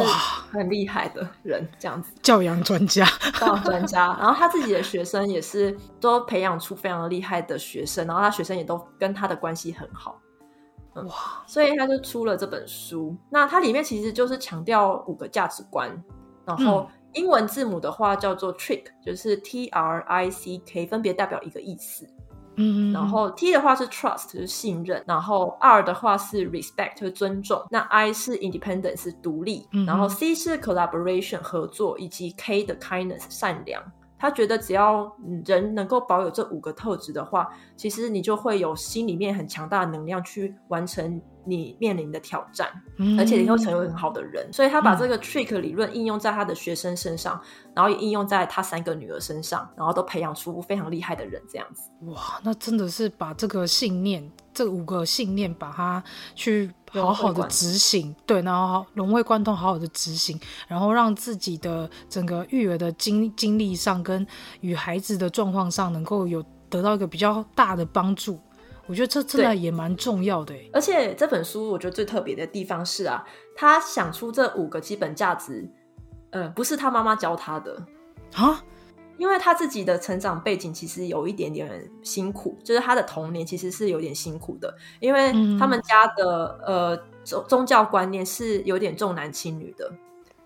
[0.51, 2.13] 很厉害的人，这样子。
[2.21, 3.03] 教养专家，
[3.39, 4.15] 教养专家。
[4.19, 10.21] 然后他自己的学生也是都培养出非常厉害的学生，然后他学生也都跟他的关系很好。
[10.93, 11.13] 嗯、哇！
[11.47, 13.17] 所以他就出了这本书。
[13.31, 15.91] 那它里面其实就是强调五个价值观，
[16.45, 22.07] 然后英文字母的话叫做 trick，就是 T R I C K，分别代表一个意思。
[22.55, 33.83] 嗯，然后 T 的话是 trust，就是信任，然后 R 的话是 respect，就是尊重，那 I 是 independence，是独立，嗯，然后 C 是 collaboration，合作，以及 K 的 kindness，善良。
[34.23, 44.47] 他觉得只要人能够保有这五个特质的话，其实你就会有心里面很强大的能量去完成你面临的挑战，嗯、而且你会成为很好的人。
[44.53, 51.41] 所以他把这个 trick 理论应用在他的学生身上，嗯、然后也应用在他三个女儿身上，然后都培养出非常厉害的人。
[51.49, 56.01] 这样子，哇，那真的是把这个信念，这五个信念，把它
[56.33, 64.25] 去好好的执行，对，然后融会贯通，好好的执行，然后让自己的整个育儿的经经历上，跟
[64.61, 68.39] 与孩子的状况上，能够有得到一个比较大的帮助。
[68.85, 70.53] 我觉得这真的也蛮重要的。
[70.73, 73.23] 而且这本书我觉得最特别的地方是啊，
[73.55, 75.69] 他想出这五个基本价值，
[76.31, 77.81] 呃，不是他妈妈教他的
[78.33, 78.61] 啊，
[79.17, 89.91] 因为他自己的成长背景其实有一点点辛苦，就是他的童年其实是有点辛苦的，因为他们家的呃宗宗教观念是有点重男轻女的。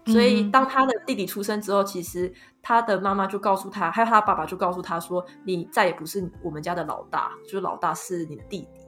[0.05, 8.79] 所以，当他的弟弟出生之后，其实他的妈妈就告诉他，还有他爸爸就告诉他说：“你再也不是我们家的老大，就是老大是你的弟弟。”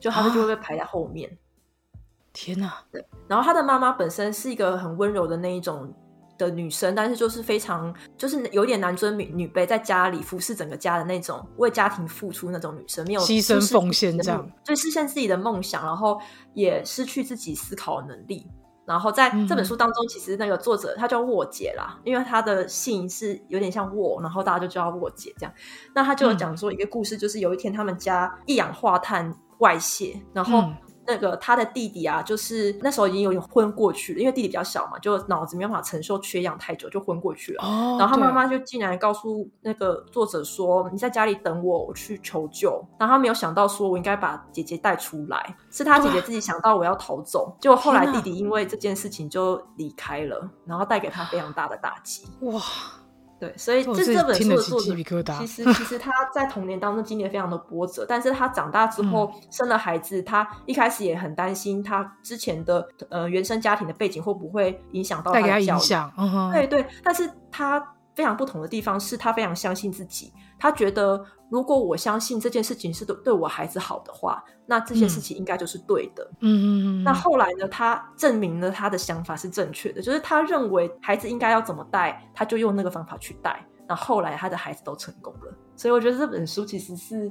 [0.00, 1.30] 就他们就会被排在后面。
[1.30, 1.96] 啊、
[2.32, 2.82] 天哪！
[2.90, 3.06] 对。
[3.28, 5.94] 然后他的妈妈本身是一个很温柔的那一种
[6.38, 16.20] 的女生，但是就是非常就是有点男尊女女卑，在家里服侍整个家的那种，为家庭付出那种女生，没有牺牲奉献这样，就实现自己的梦想，然后
[16.54, 18.46] 也失去自己思考的能力。
[18.84, 25.52] 然后在这本书当中，其实那个作者他叫沃姐啦，因为他的姓是有点像沃，然后大家就叫他沃姐这样。
[25.94, 30.70] 那他就有讲说一个故事，就是有一天他们家一氧化碳外泄，然后。
[31.06, 37.64] 那个他的弟弟啊，就是那时候已经有点昏过去了，因为弟弟比较小嘛，就脑子没办法承受缺氧太久，就昏过去了。
[37.64, 52.26] 哦，然后他妈妈就竟然告诉那个作者说：“你在家里等我，我去求救。”然后他没有想到说，我应该把姐姐带出来，是他姐姐自己想到我要逃走，结果后来弟弟因为这件事情就离开了，然后带给他非常大的打击。
[52.40, 52.60] 哇！
[53.38, 54.94] 对，所以这这本书的作者，
[55.38, 65.64] 其实其实他在童年当中经历了非常的波折，但是他长大之后生了孩子，嗯、他一开始也很担心他之前的呃原生家庭的背景会不会影响到他的教育。
[65.64, 67.78] 影响，嗯、对对，但是他
[68.16, 70.32] 非常不同的地方是，他非常相信自己。
[70.58, 76.26] 他觉得，如果我相信这件事情是对对我孩子好的话，那这件事情应该就是对的。
[76.40, 76.66] 嗯嗯
[77.02, 77.04] 嗯。
[77.04, 77.68] 那后来呢？
[77.68, 83.62] 他证明了他的想法是正确的，就是他认为孩子应该要怎么带，他就用那个方法去带。
[83.86, 85.54] 那后来他的孩子都成功了。
[85.76, 87.30] 所以我觉得这本书其实是，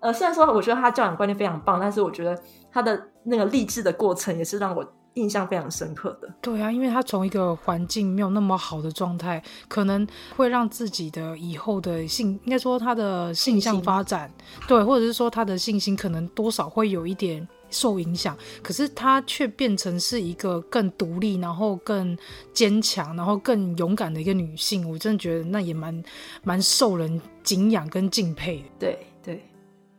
[0.00, 2.38] 呃，虽然说我觉得他教养观念非常棒，但是我觉得
[2.70, 4.86] 他的那个励志的过程也是让我。
[5.18, 14.32] 印象非常深刻的，对啊，因为他从一个环境没有那么好的状态，可能会让自己的以后的性，应该说他的性向发展，
[14.66, 18.36] 对，或者是说他的信心可能多少会有一点受影响。
[18.62, 22.16] 可是他却变成是一个更独立，然后更
[22.52, 24.88] 坚强，然后更勇敢的一个女性。
[24.88, 26.02] 我真的觉得那也蛮
[26.44, 28.64] 蛮受人敬仰跟敬佩的。
[28.78, 29.42] 对对，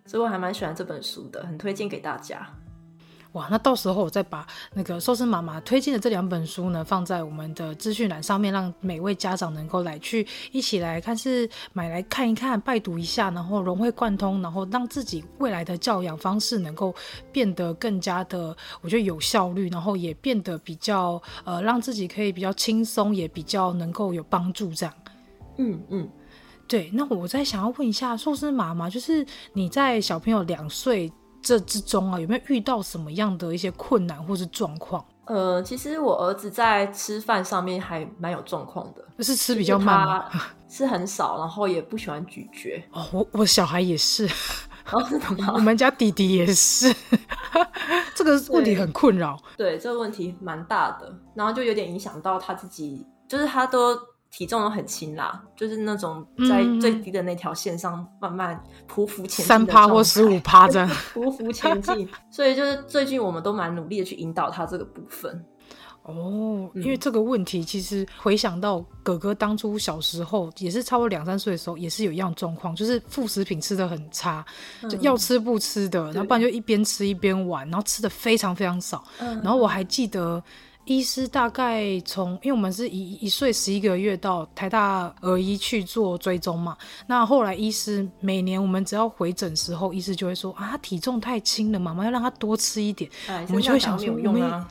[0.05, 2.47] 所以我还蛮喜欢这本书的，很推荐给大家。
[3.33, 16.93] 哇，那到时候我再把那个寿司妈妈推荐的这两本书呢，放在我们的资讯栏上面，让每位家长能够来去一起来看，是买来看一看、拜读一下，然后融会贯通，然后让自己未来的教养方式能够
[17.31, 24.95] 变得更加的，我觉得有效率，然后也变得比较呃，让自己可以比较轻松，也比较能够有帮助这样。
[25.57, 26.09] 嗯嗯，
[26.67, 26.89] 对。
[26.93, 29.23] 那我再想要问一下寿司妈妈，就是
[29.53, 31.11] 你在小朋友两岁。
[31.41, 35.03] 这之中啊，有没有遇到什么样的一些困难或是状况？
[35.25, 40.25] 呃，其实我儿子在吃饭上面还蛮有状况的，就是吃比较慢吗？
[40.67, 42.83] 吃很少，然后也不喜欢咀嚼。
[42.91, 44.27] 哦，我我小孩也是，
[44.91, 45.03] 哦，
[45.53, 46.93] 我们家弟弟也是，
[48.15, 49.39] 这个问题很困扰。
[49.55, 53.97] 对，对，这个问题蛮大的，然后就有点影响到他自己，就是他都。
[54.31, 62.07] 体重都很轻啦，就是那种在最低的那条线上慢慢匍匐前进，三趴或十五趴这样 匍匐前进。
[62.29, 65.43] 所以就是最近我们都蛮努力的去引导他这个部分。
[66.03, 74.45] 哦，因为这个问题其实回想到哥哥当初小时候也是差不多两三岁的时候，也是有一样状况，就是副食品吃的很差，
[74.89, 79.03] 就要吃不吃的，然后不然就一边吃一边玩，然后吃的非常非常少。
[79.19, 80.41] 然后我还记得。
[80.89, 86.75] 医师大概从，因为我们是一一岁十一个月到台大儿医去做追踪嘛，
[87.05, 94.67] 那后来医师每年我们只要回诊时候，医师就会说啊，他体重太轻了，妈妈要让他多吃一点，哎、我们就会想说，有用啊。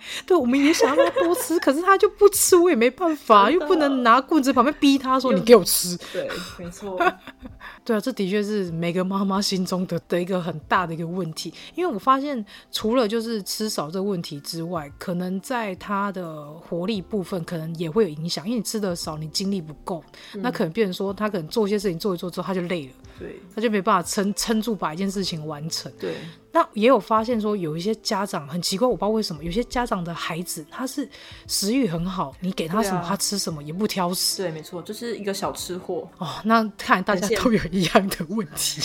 [0.26, 5.96] 对，我们也想让他多吃，可是他就不吃，我也没办法，又不能拿棍子旁边逼他说你给我吃。
[6.12, 6.28] 对，
[6.58, 6.98] 没错。
[7.84, 11.52] 对啊，这的确是每个妈妈心中的的一个很大的一个问题。
[11.74, 18.46] 因为我发现，除了就是吃少这个问题之外，可能在他的活力部分可能也会有影响。
[18.46, 25.90] 因为你吃的少，你精力不够，嗯、那可能变成说他可能做一些事情做一做之后他就累了，对，他就没办法撑撑住把一件事情完成。
[25.98, 26.14] 对。
[26.50, 31.08] 那也有发现说，有一些家长很奇怪，我不知道为什么，有些家长的孩子他是
[31.46, 34.42] 食欲很好，你给他什么、啊、他吃什么，也不挑食。
[34.42, 36.08] 对，没错，就是一个小吃货。
[36.18, 38.80] 哦，那看来大家都有一样的问题，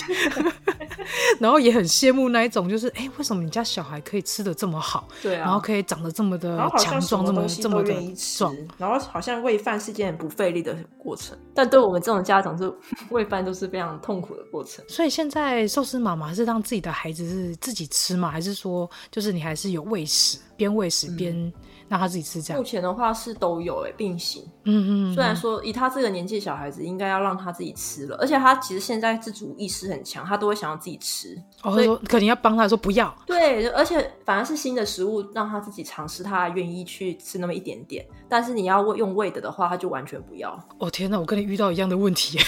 [1.39, 5.07] 然后也很羡慕那一种，就是哎，为什么你家小孩可以吃的这么好？
[5.21, 7.93] 对啊，然后可以长得这么的强壮，这么这么的
[8.37, 12.71] 壮，然后好像喂饭是件很不费力的过程，但对我们这种家长，是
[13.09, 14.83] 喂饭都是非常痛苦的过程。
[14.87, 18.29] 所以现在寿司妈妈是让自己的孩子是自己吃吗？
[18.29, 21.51] 还是说，就是你还是有喂食，边喂食边
[21.87, 22.59] 让他自己吃这样？
[22.61, 24.43] 目前的话是都有诶，并行。
[24.63, 25.13] 嗯嗯。
[25.13, 31.37] 虽然说以他这个年纪小孩子，应该要让他自己吃了，而且他其实现在自主意识很强，他都会想要自己吃。
[31.61, 33.13] 哦，所以说可能要帮他说不要。
[33.25, 38.05] 对，而且反而是新的食物让他自己尝试，他愿意去吃那么一点点。
[38.29, 40.57] 但是你要用喂的的话，他就完全不要。
[40.79, 42.39] 哦天哪，我跟你遇到一样的问题。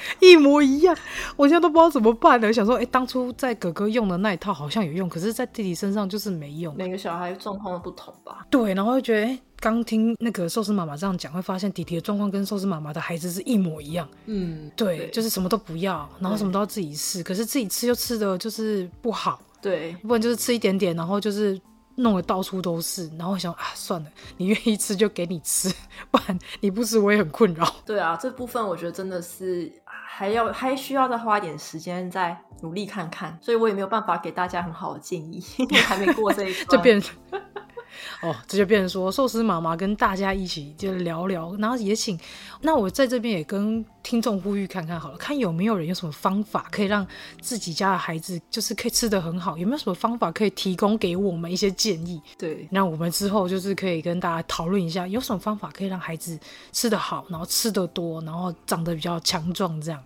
[0.20, 0.96] 一模一样，
[1.36, 2.52] 我现在都不知道怎么办了。
[2.52, 6.74] 想说，哎、欸，当初在哥哥用的那一套好像有用，可是，在弟弟身上就是没用。
[6.76, 8.46] 每个小孩状况都不同吧？
[8.50, 14.08] 对，然后就觉得，哎、欸，刚听那个寿司妈妈这样讲，会发现弟弟的状况跟寿司妈妈的孩子是一模一样。
[14.26, 19.40] 嗯，对，对就是什么都不要，然后什么都要自己试，可是自己吃又吃的就是不好。
[19.60, 21.60] 对，不然就是吃一点点，然后就是。
[22.00, 25.68] 弄得到处都是，然后我想啊，算了，你愿意吃就给你吃，
[26.12, 27.68] 不然你不吃我也很困扰。
[27.84, 29.68] 对啊，这部分我觉得真的是
[30.10, 37.02] 还要还需要再花一点时间再努力看看，所以我也没有办法给大家很好的建议，因为还没过这一关。
[38.22, 42.18] 哦，这就变成说寿司妈妈跟大家一起就聊聊，然后也请，
[42.62, 47.06] 那我在这边也跟听众呼吁看看好了，看有没有人有什么方法可以让
[47.40, 52.20] 自己家的孩子就是可以吃得很好，有没有什么方法可以提供给我们一些建议？
[52.38, 56.38] 对，那我们之后就是可以跟大家讨论一下，有什么方法可以让孩子
[56.72, 60.02] 吃得好，然后吃得多，然后长得比较强壮这样。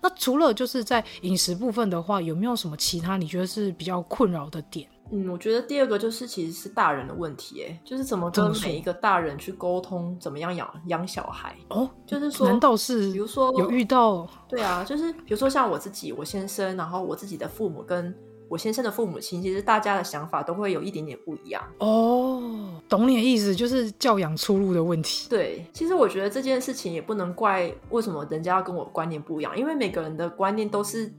[0.00, 4.84] 那除了就是在饮食部分的话，有没有什么其他你觉得是比较困扰的点？
[5.14, 14.26] 嗯，我觉得第二个就是其实是大人的问题，哎，就是怎么跟每一个大人去沟通，怎么样养养小孩哦，就是说，难道是比如说有遇到？
[14.48, 18.14] 对啊，就是比如说像我自己，我先生，然后我自己的父母跟
[18.48, 22.80] 我先生的父母亲，其实大家的想法都会有一点点不一样哦。
[22.88, 25.28] 懂你的意思，就是教养出路的问题。
[25.28, 31.12] 对，其实我觉得这件事情也不能怪为什么人家要跟我观念不一样，因为每个人的观念都是。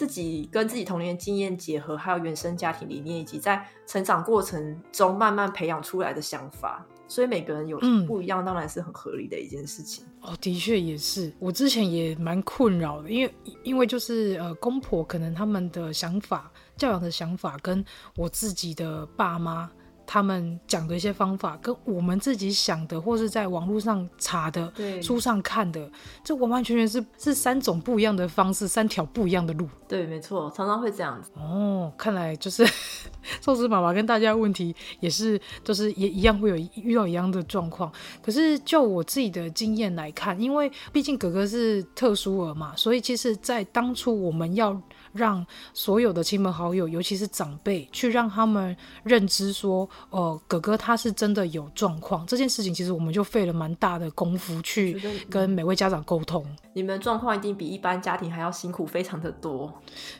[0.00, 10.02] 自己跟自己童年经验结合，还有原生家庭理念，以及在成长过程中慢慢培养出来的想法，所以每个人有不一样，当然是很合理的一件事情。
[10.22, 17.84] 嗯、哦，的确也是，我之前也蛮困扰的，因为因为就是呃，公婆可能他们的想法、教养的想法，跟
[18.16, 19.70] 我自己的爸妈。
[20.12, 25.88] 他们讲的一些方法，跟我们自己想的，或是在网络上查的、对书上看的，
[26.24, 29.68] 这完完全全是是三种不一样的方式，三条不一样的路。
[29.86, 31.30] 对，没错，常常会这样子。
[31.36, 32.66] 哦，看来就是
[33.40, 37.92] 寿司妈妈跟大家的问题也是，就是也一样会有遇到一样的状况。
[38.20, 44.76] 可是就我自己的经验来看，因为毕竟哥哥是特殊儿嘛，所以其实，在当初我们要。
[45.12, 52.26] 让所有的亲朋好友，尤其是长辈，去让他们认知说，呃，哥哥他是真的有状况。
[52.26, 56.44] 这件事情其实我们就费了蛮大的功夫去跟每位家长沟通。
[56.72, 59.72] 你们状况一定比一般家庭还要辛苦，非常的多。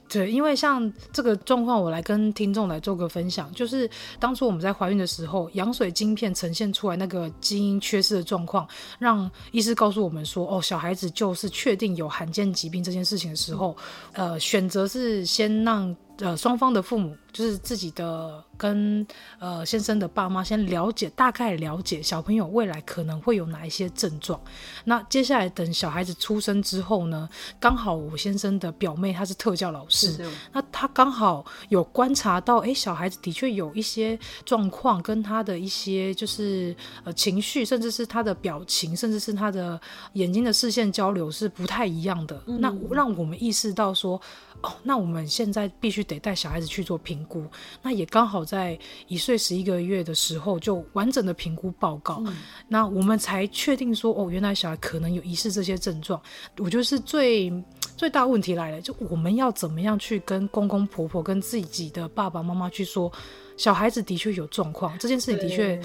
[0.09, 3.89] 对，因为像这个状况，我来跟听众来做个分享，就是
[4.19, 8.67] 当初我们在怀孕的时候，羊水晶片呈现出来那个基因缺失的状况，
[8.99, 13.77] 让医师告诉我们说，哦，小孩子就是确定有罕见疾病这件事情的时候，
[14.13, 17.17] 呃，选择是先让呃双方的父母。
[17.33, 19.07] 就是自己的跟
[19.39, 24.41] 呃先生的爸妈先了解，大概了解小朋友未来可能会有哪一些症状。
[24.83, 27.29] 那接下来等小孩子出生之后呢，
[27.61, 36.75] 刚好我先生的表妹她是特教老师，那她刚好有观察到，哎，小孩子的确有一些状况，跟他的一些就是
[37.05, 39.81] 呃情绪，甚至是他的表情，甚至是他的
[40.15, 42.43] 眼睛的视线交流是不太一样的。
[42.49, 44.21] 嗯、那让我们意识到说，
[44.63, 47.21] 哦，那我们现在必须得带小孩子去做评。
[47.31, 47.45] 估，
[47.81, 52.37] 那也刚好在一岁十一个月的时候就完整的评估报告，嗯、
[52.67, 56.21] 那我们才确定说，哦，原来小孩可能有疑似这些症状。
[56.59, 57.53] 我觉得是最
[57.97, 63.13] 最大问题来了，就我们要怎么样去跟公公婆婆、跟自己的爸爸妈妈去说，
[63.57, 65.81] 小孩子的确有状况，这件事情的确。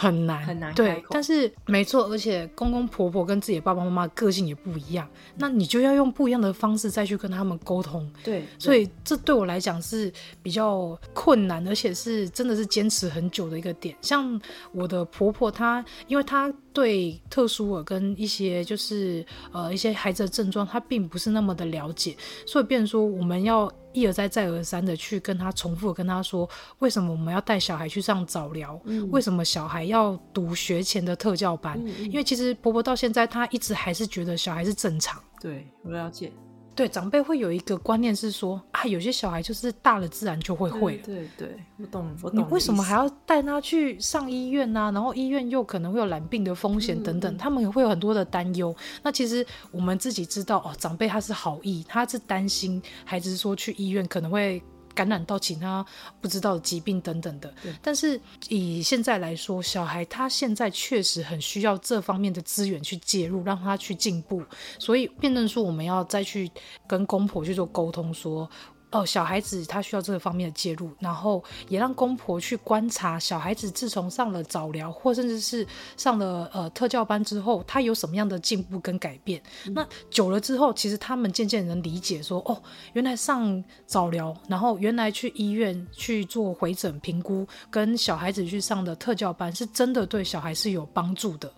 [0.00, 8.08] 很难很难，对，但是没错，而且公公婆婆跟自己的爸爸妈妈个性也不一样，那你就要用不一样的方式再去跟他们沟通。
[8.22, 13.96] 对，所以这对我来讲是比较困难，而且是真的是坚持很久的一个点。
[14.00, 14.40] 像
[14.70, 22.16] 我的婆婆，她因为她对特殊耳跟一些就是呃一些孩子的症状，他并不是那么的了解，
[22.46, 23.70] 所以变成说我们要。
[23.94, 26.48] 一而再，再而三的去跟他重复跟他说，
[26.78, 28.78] 为什么我们要带小孩去上早疗？
[28.84, 31.76] 嗯、为什么小孩要读学前的特教班？
[31.82, 35.20] 嗯嗯、因为其实婆婆到现在，她一直还是觉得小孩是正常。
[35.40, 36.30] 对，我了解。
[36.78, 41.02] 对，长辈会有一个观念是说啊，有些小孩就是大了自然就会会了。
[41.04, 42.38] 对对，对，我懂，我懂。
[42.38, 44.90] 你为什么还要带他去上医院呢、啊？
[44.92, 48.72] 然后医院又可能会有染病的风险等等，嗯、他们也会有很多的担忧。
[49.02, 54.62] 那其实我们自己知道哦，长辈他是好意，他是担心孩子说去医院可能会。
[54.98, 55.86] 感染到其他
[56.20, 64.42] 不知道的疾病等等的，但是以现在来说，小孩他现在确实很需要这方面的资源去介入，让他去进步。
[64.76, 66.50] 所以辩论说，我们要再去
[66.88, 68.50] 跟公婆去做沟通，说。
[68.90, 75.66] 哦，小孩子他需要这个方面的介入，然后也让公婆去观察小孩子自从上了早疗，或甚至是
[75.96, 79.42] 上了呃特教班之后，他有什么样的进步跟改变。
[79.66, 82.62] 嗯、那久了之后，其实他们渐渐能理解说，哦，
[82.94, 91.52] 原来上早疗，然后原来去医院去做回诊评估，跟小孩子去上的特教班，是真的对小孩是有帮助的。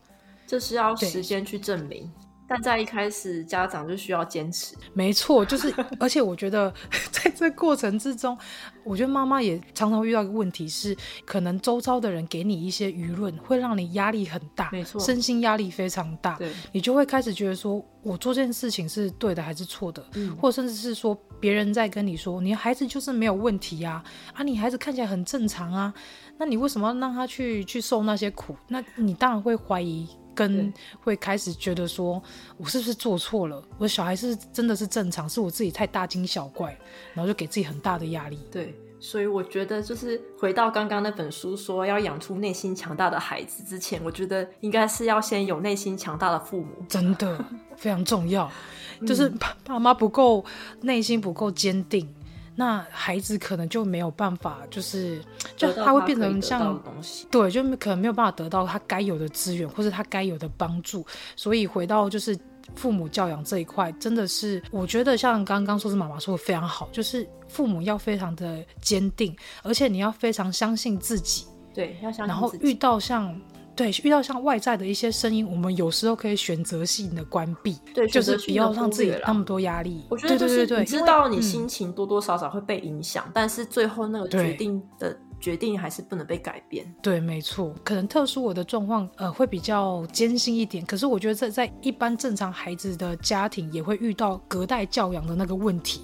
[0.48, 2.10] 这是要时间去证明。
[2.52, 4.74] 但在一开始，家长就需要坚持。
[4.92, 6.74] 没错，就是，而且我觉得
[7.12, 8.36] 在这过程之中，
[8.82, 16.34] 我觉得妈妈也常常会遇到一个问题是，可能周遭的人给你一些舆论，会让你压力很大，没错，身心压力非常大。
[16.38, 20.04] 对，你就会开始觉得说，我做这件事情是对的还是错的？
[20.14, 24.02] 嗯，或甚至是说，别人在跟你说，你孩子就是没有问题啊，
[24.34, 25.94] 啊，你孩子看起来很正常啊，
[26.36, 28.56] 那你为什么要让他去去受那些苦？
[28.66, 30.08] 那你当然会怀疑。
[30.34, 30.72] 跟
[31.02, 32.22] 会开始觉得说，
[32.56, 33.62] 我是不是做错了？
[33.78, 36.76] 我的小孩是真的是正常，是我自己太大惊小怪，
[37.14, 38.38] 然后就给自己很大的压力。
[38.50, 47.44] 对，所以我觉得就是回到刚刚那本书说要养出内心强大的孩子之前，我觉得应该是要先有内心强大的父母，真的
[47.76, 48.50] 非常重要。
[49.06, 50.44] 就是爸爸妈不够
[50.82, 52.06] 内心不够坚定，
[52.56, 55.22] 那孩子可能就没有办法，就是
[55.56, 56.82] 就他会变成像
[57.30, 61.06] 对，就可能没有办法得到他该有的资源或者他该有的帮助。
[61.36, 62.38] 所以回到就是
[62.74, 71.46] 父母教养这一块，真的是我觉得像刚刚说是妈妈说的非常好，就是父母要非常的坚定，而且你要非常相信自己。
[71.72, 72.28] 对，要相信自己。
[72.28, 73.40] 然后遇到像。
[73.80, 80.04] 对，遇到像外在的一些声音，我们有时候可以选择性的关闭，对，就是不要让自己那么多压力。
[80.10, 86.86] 我觉得就是你知道你心情多多少少会被影响，嗯、但是最后那个决定的决定还是不能被改变。
[87.00, 96.02] 对，没错，可能特殊我的状况呃会比较艰辛一点，可是我觉得在在一般正常孩子的家庭也会遇到隔代教养的那个问题。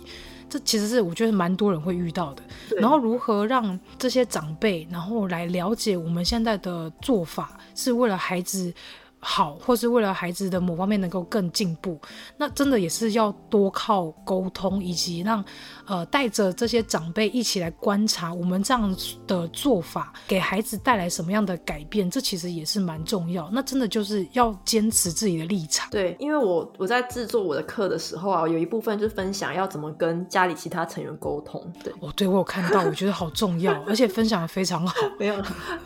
[0.48, 2.42] 这其实是我觉得蛮多人会遇到的，
[2.78, 8.72] 然后如何让这些长辈，然后来了解我们现在的做法，是为了孩子。
[9.18, 11.98] 好，或是为了孩子的某方面能够更进步，
[12.36, 15.44] 那真的也是要多靠沟通，以及让
[15.86, 18.94] 呃带着这些长辈一起来观察我们这样
[19.26, 23.48] 的做法给孩子带来什么样的改变，这其实也是蛮重要。
[23.52, 25.88] 那真的就是要坚持自己的立场。
[25.90, 31.72] 对，因为我我在制作我的课的时候啊，有一部分就是分享要怎么跟家里其他成员沟通。
[31.82, 34.94] 对，哦，对我有看到，我觉得好重要， 而且分享的非常好。
[35.18, 35.34] 没有，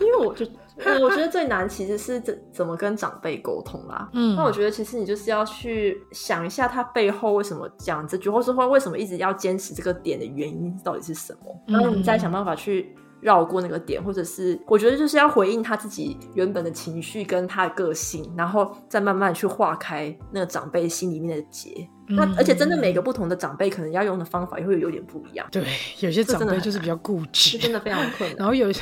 [0.01, 0.47] 因为我就。
[0.83, 4.09] 嗯，我觉得最难其实是怎怎么跟长辈沟通啦。
[4.15, 12.95] 嗯，那我觉得其实你就是要去想一下他背后为什么讲这句，或是说为什么一直要坚持这个点的原因到底是什么，然后你再想办法去。
[13.23, 21.87] 绕过那个点，或者是我觉得就是要回应他自己原本的情绪跟他的个性，然后再慢慢去化开那个长辈心里面的结。
[22.09, 25.47] 嗯、那而且真的每个不同的长辈可能要用的方法也会有点不一样。
[25.53, 25.63] 对，
[25.99, 28.39] 有些长辈就是比较固执，真的非常困难。
[28.39, 28.73] 然后有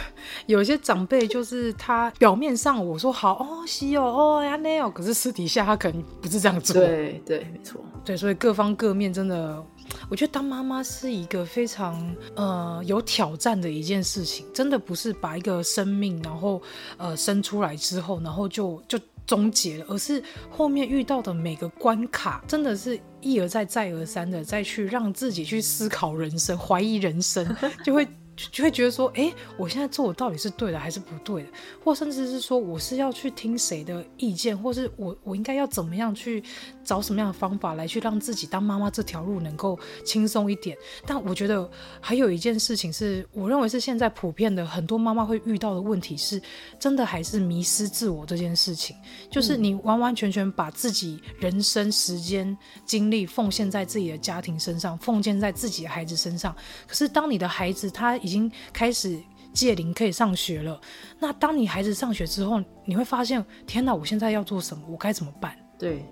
[0.46, 6.80] 有些长辈就是他表面上我说好哦，西哦哦呀那哦，可是私底下他可能不是这样做。
[6.80, 7.80] 对对，没错。
[8.04, 9.66] 对，所以各方各面真的。
[10.08, 16.62] 我觉得当妈妈是一个非常呃有挑战的一件事情，真的不是把一个生命然后
[16.96, 28.06] 呃生出来之后，然后就就终结了，而是后面遇到的每个关卡，真的是一而再再而三的再去让自己去思考人生，怀疑人生， 就会。
[28.52, 31.48] 就会觉得说，哎，我现在做的到底是对的还是不对的？
[31.82, 36.42] 或甚至是说，我是要去听谁的意见，或是我我应该要怎么样去
[36.84, 40.76] 找什么样的方法来去让自己当妈妈这条路能够轻松一点？
[41.04, 41.68] 但我觉得
[42.00, 46.40] 还有一件事情是，我认为是现在普遍的很多妈妈会遇到的问题是，
[46.78, 48.94] 真的还是迷失自我这件事情，
[49.30, 56.54] 就是你完完全全把自己人生时间精力奉献在自己的家庭身上，奉献在自己的孩子身上。
[56.86, 58.16] 可是当你的孩子他。
[58.28, 59.18] 已经开始
[59.54, 60.78] 戒零可以上学了。
[61.18, 64.84] 那当你孩子上学之后，你会发现，天哪，我现在要做什么？
[64.86, 65.56] 我该怎么办？
[65.78, 66.04] 对，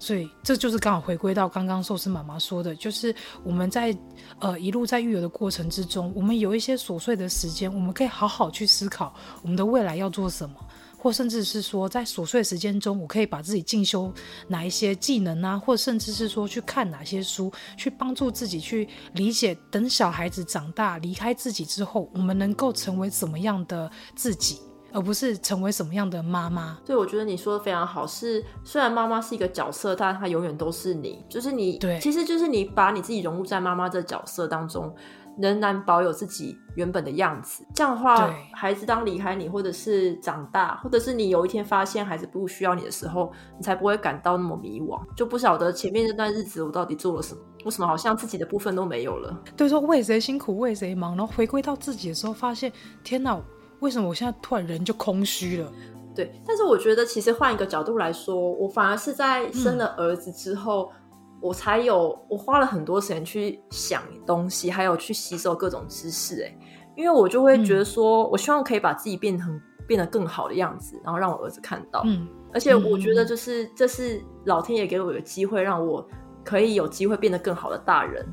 [0.00, 3.96] 所以这就是刚好回归到刚刚寿司妈妈说的，就是我们在
[4.40, 10.56] 呃一路在育儿的过程之中，我们有一些琐碎的时间，我们可以好好去思考我们的未来要做什么。
[11.02, 14.14] 或甚至是说，在琐碎时间中，我可以把自己进修
[14.46, 24.60] 哪一些技能啊，或甚至是说去看哪些书，去帮助自己去理解，等小孩子长大离开自己之后，我们能够成为怎么样的自己，
[24.92, 26.78] 而不是成为什么样的妈妈。
[26.86, 34.94] 所以我觉得你说的非常好，是虽然妈妈是一个角色，但她永远都是你，就是你，对，其实就是你把你自己融入在妈妈这角色当中。
[35.38, 49.42] 仍然保有自己原本的样子，这样的话，孩子当离开你，或者是长大，或者是你有一天发现孩子不需要你的时候，你才不会感到那么迷惘，就不晓得前面这段日子我到底做了什么，为什么好像自己的部分都没有了？
[49.56, 52.70] 对，说为谁辛苦为谁忙，然后回归到自己的时候，发现
[53.02, 53.40] 天哪，
[53.80, 55.72] 为什么我现在突然人就空虚了？
[56.14, 60.90] 对，但是我觉得其实换一个角度来说，我反而是在生了儿子之后。
[60.92, 60.98] 嗯
[61.42, 66.56] 我才有，我花了很多时间去想东西，还有去吸收各种知识，哎，
[66.96, 76.08] 因为我就会觉得说，嗯、我希望可以把自己变成变得更好的样子，然后让我儿子看到，嗯，而且我觉得就是、嗯、这是老天爷给我一个机会，让我
[76.44, 78.24] 可以有机会变得更好的大人，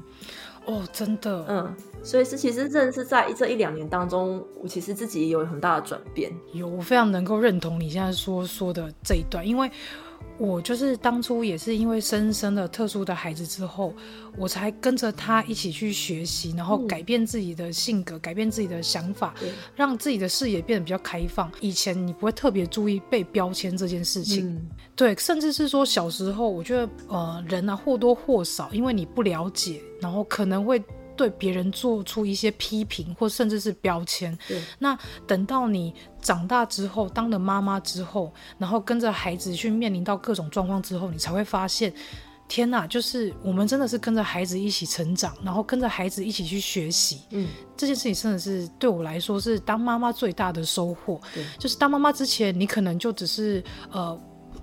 [0.65, 9.71] 哦，真的，嗯，所以是其实真的是在这一两年当中，我其实自己也有很大的转变，有，我非常能够认同你现在说说的这一段，因为。
[10.39, 13.93] 我就是当初也是因为生生了特殊的孩子之后，
[14.37, 19.35] 我才跟着他一起去学习，然后改变自己的性格，嗯、改变自己的想法，
[19.75, 21.51] 让自己的视野变得比较开放。
[21.59, 30.81] 以前你不会特别注意被标签这件事情，嗯、对，甚至是说小时候，我觉得呃人啊或多或少，因为你不了解，然后可能会。
[31.19, 34.33] 对别人做出一些批评，或甚至是标签。
[34.47, 34.97] 对那
[35.27, 41.93] 等到你长大之后，当了妈妈之后，然后跟着孩子去面临到各种状况之后，你才会发现，
[42.47, 47.19] 天呐，就是我们真的是跟着孩子一起成长，然后跟着孩子一起去学习。
[47.31, 51.19] 嗯，这件事情真的是对我来说是当妈妈最大的收获。
[51.35, 53.61] 对，就是当妈妈之前，你可能就只是
[53.91, 54.17] 呃。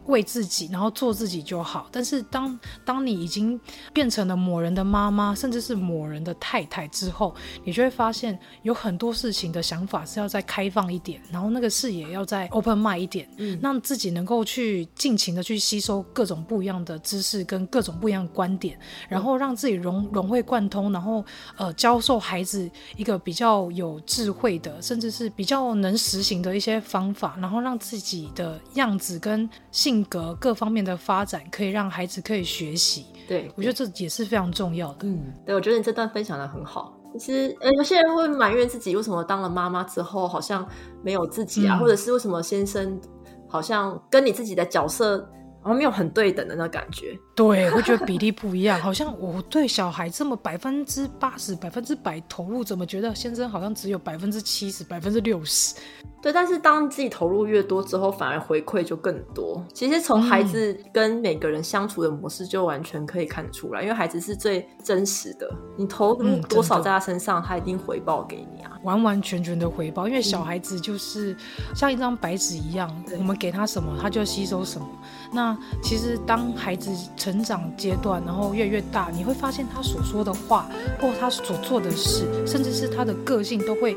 [0.07, 1.89] 为自己，然后做自己就好。
[1.91, 3.61] 但是当当你已经
[3.93, 7.35] 变成了某人的妈妈，甚至是某人的太太之后，
[7.65, 18.79] 你就会发现有很多事情的想法是要再开放一点，然后那个视野要再 open mind 一点，嗯，让自己能够去尽情的去吸收各种不一样的知识跟各种不一样的观点，
[19.09, 21.25] 然后让自己融融会贯通，然后
[21.57, 29.96] 呃教授孩子一个比较有智慧的，甚至是比较能实行的一些方法，然后让自己的样子跟性。
[29.97, 33.07] 性格各方面的发展，可以让孩子可以学习。
[33.27, 35.07] 对，我觉得这也是非常重要的。
[35.09, 36.95] 嗯，对，我觉得你这段分享的很好。
[37.19, 40.69] 其实，呃，有些人会埋怨自己为什么当了妈妈之后好像
[41.03, 43.01] 没有自己啊，嗯、或者是为什么先生
[43.49, 45.27] 好像跟你自己的角色。
[45.67, 55.75] 然后没有很对等的那感觉，对，会觉得比例不一样，好像我对小孩这么百分之八十、百分之百投入，怎么觉得先生好像只有百分之七十、百分之六十？
[56.23, 59.65] 对，但是当自己投入越多之后，反而回馈就更多。
[59.75, 70.07] 其实从孩子跟每个人相处的模式就完全可以看得出来，因为孩子是最真实的，你投入多少在他身上，他一定回报给你啊，完完全全的回报。
[70.07, 71.37] 因为小孩子就是
[71.75, 72.89] 像一张白纸一样，
[73.19, 74.89] 我们给他什么，他就吸收什么。
[75.33, 80.69] 那其实，当孩子成长阶段，然后越来越大，你会发现他所说的话，
[81.01, 83.97] 或他所做的事，甚至是他的个性，都会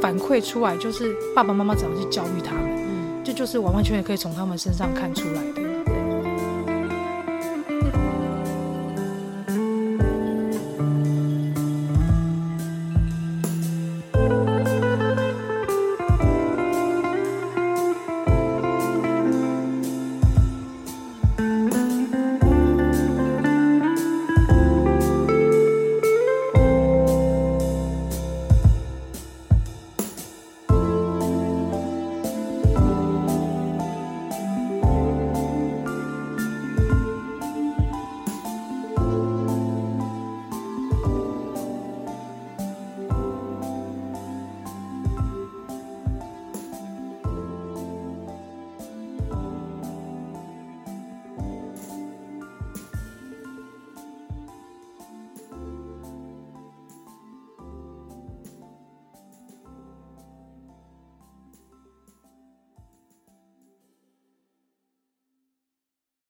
[0.00, 5.69] 反馈出来，就是爸爸妈妈怎样去教育他们，嗯，这就，就是完完全全可以从他们身上看出来的。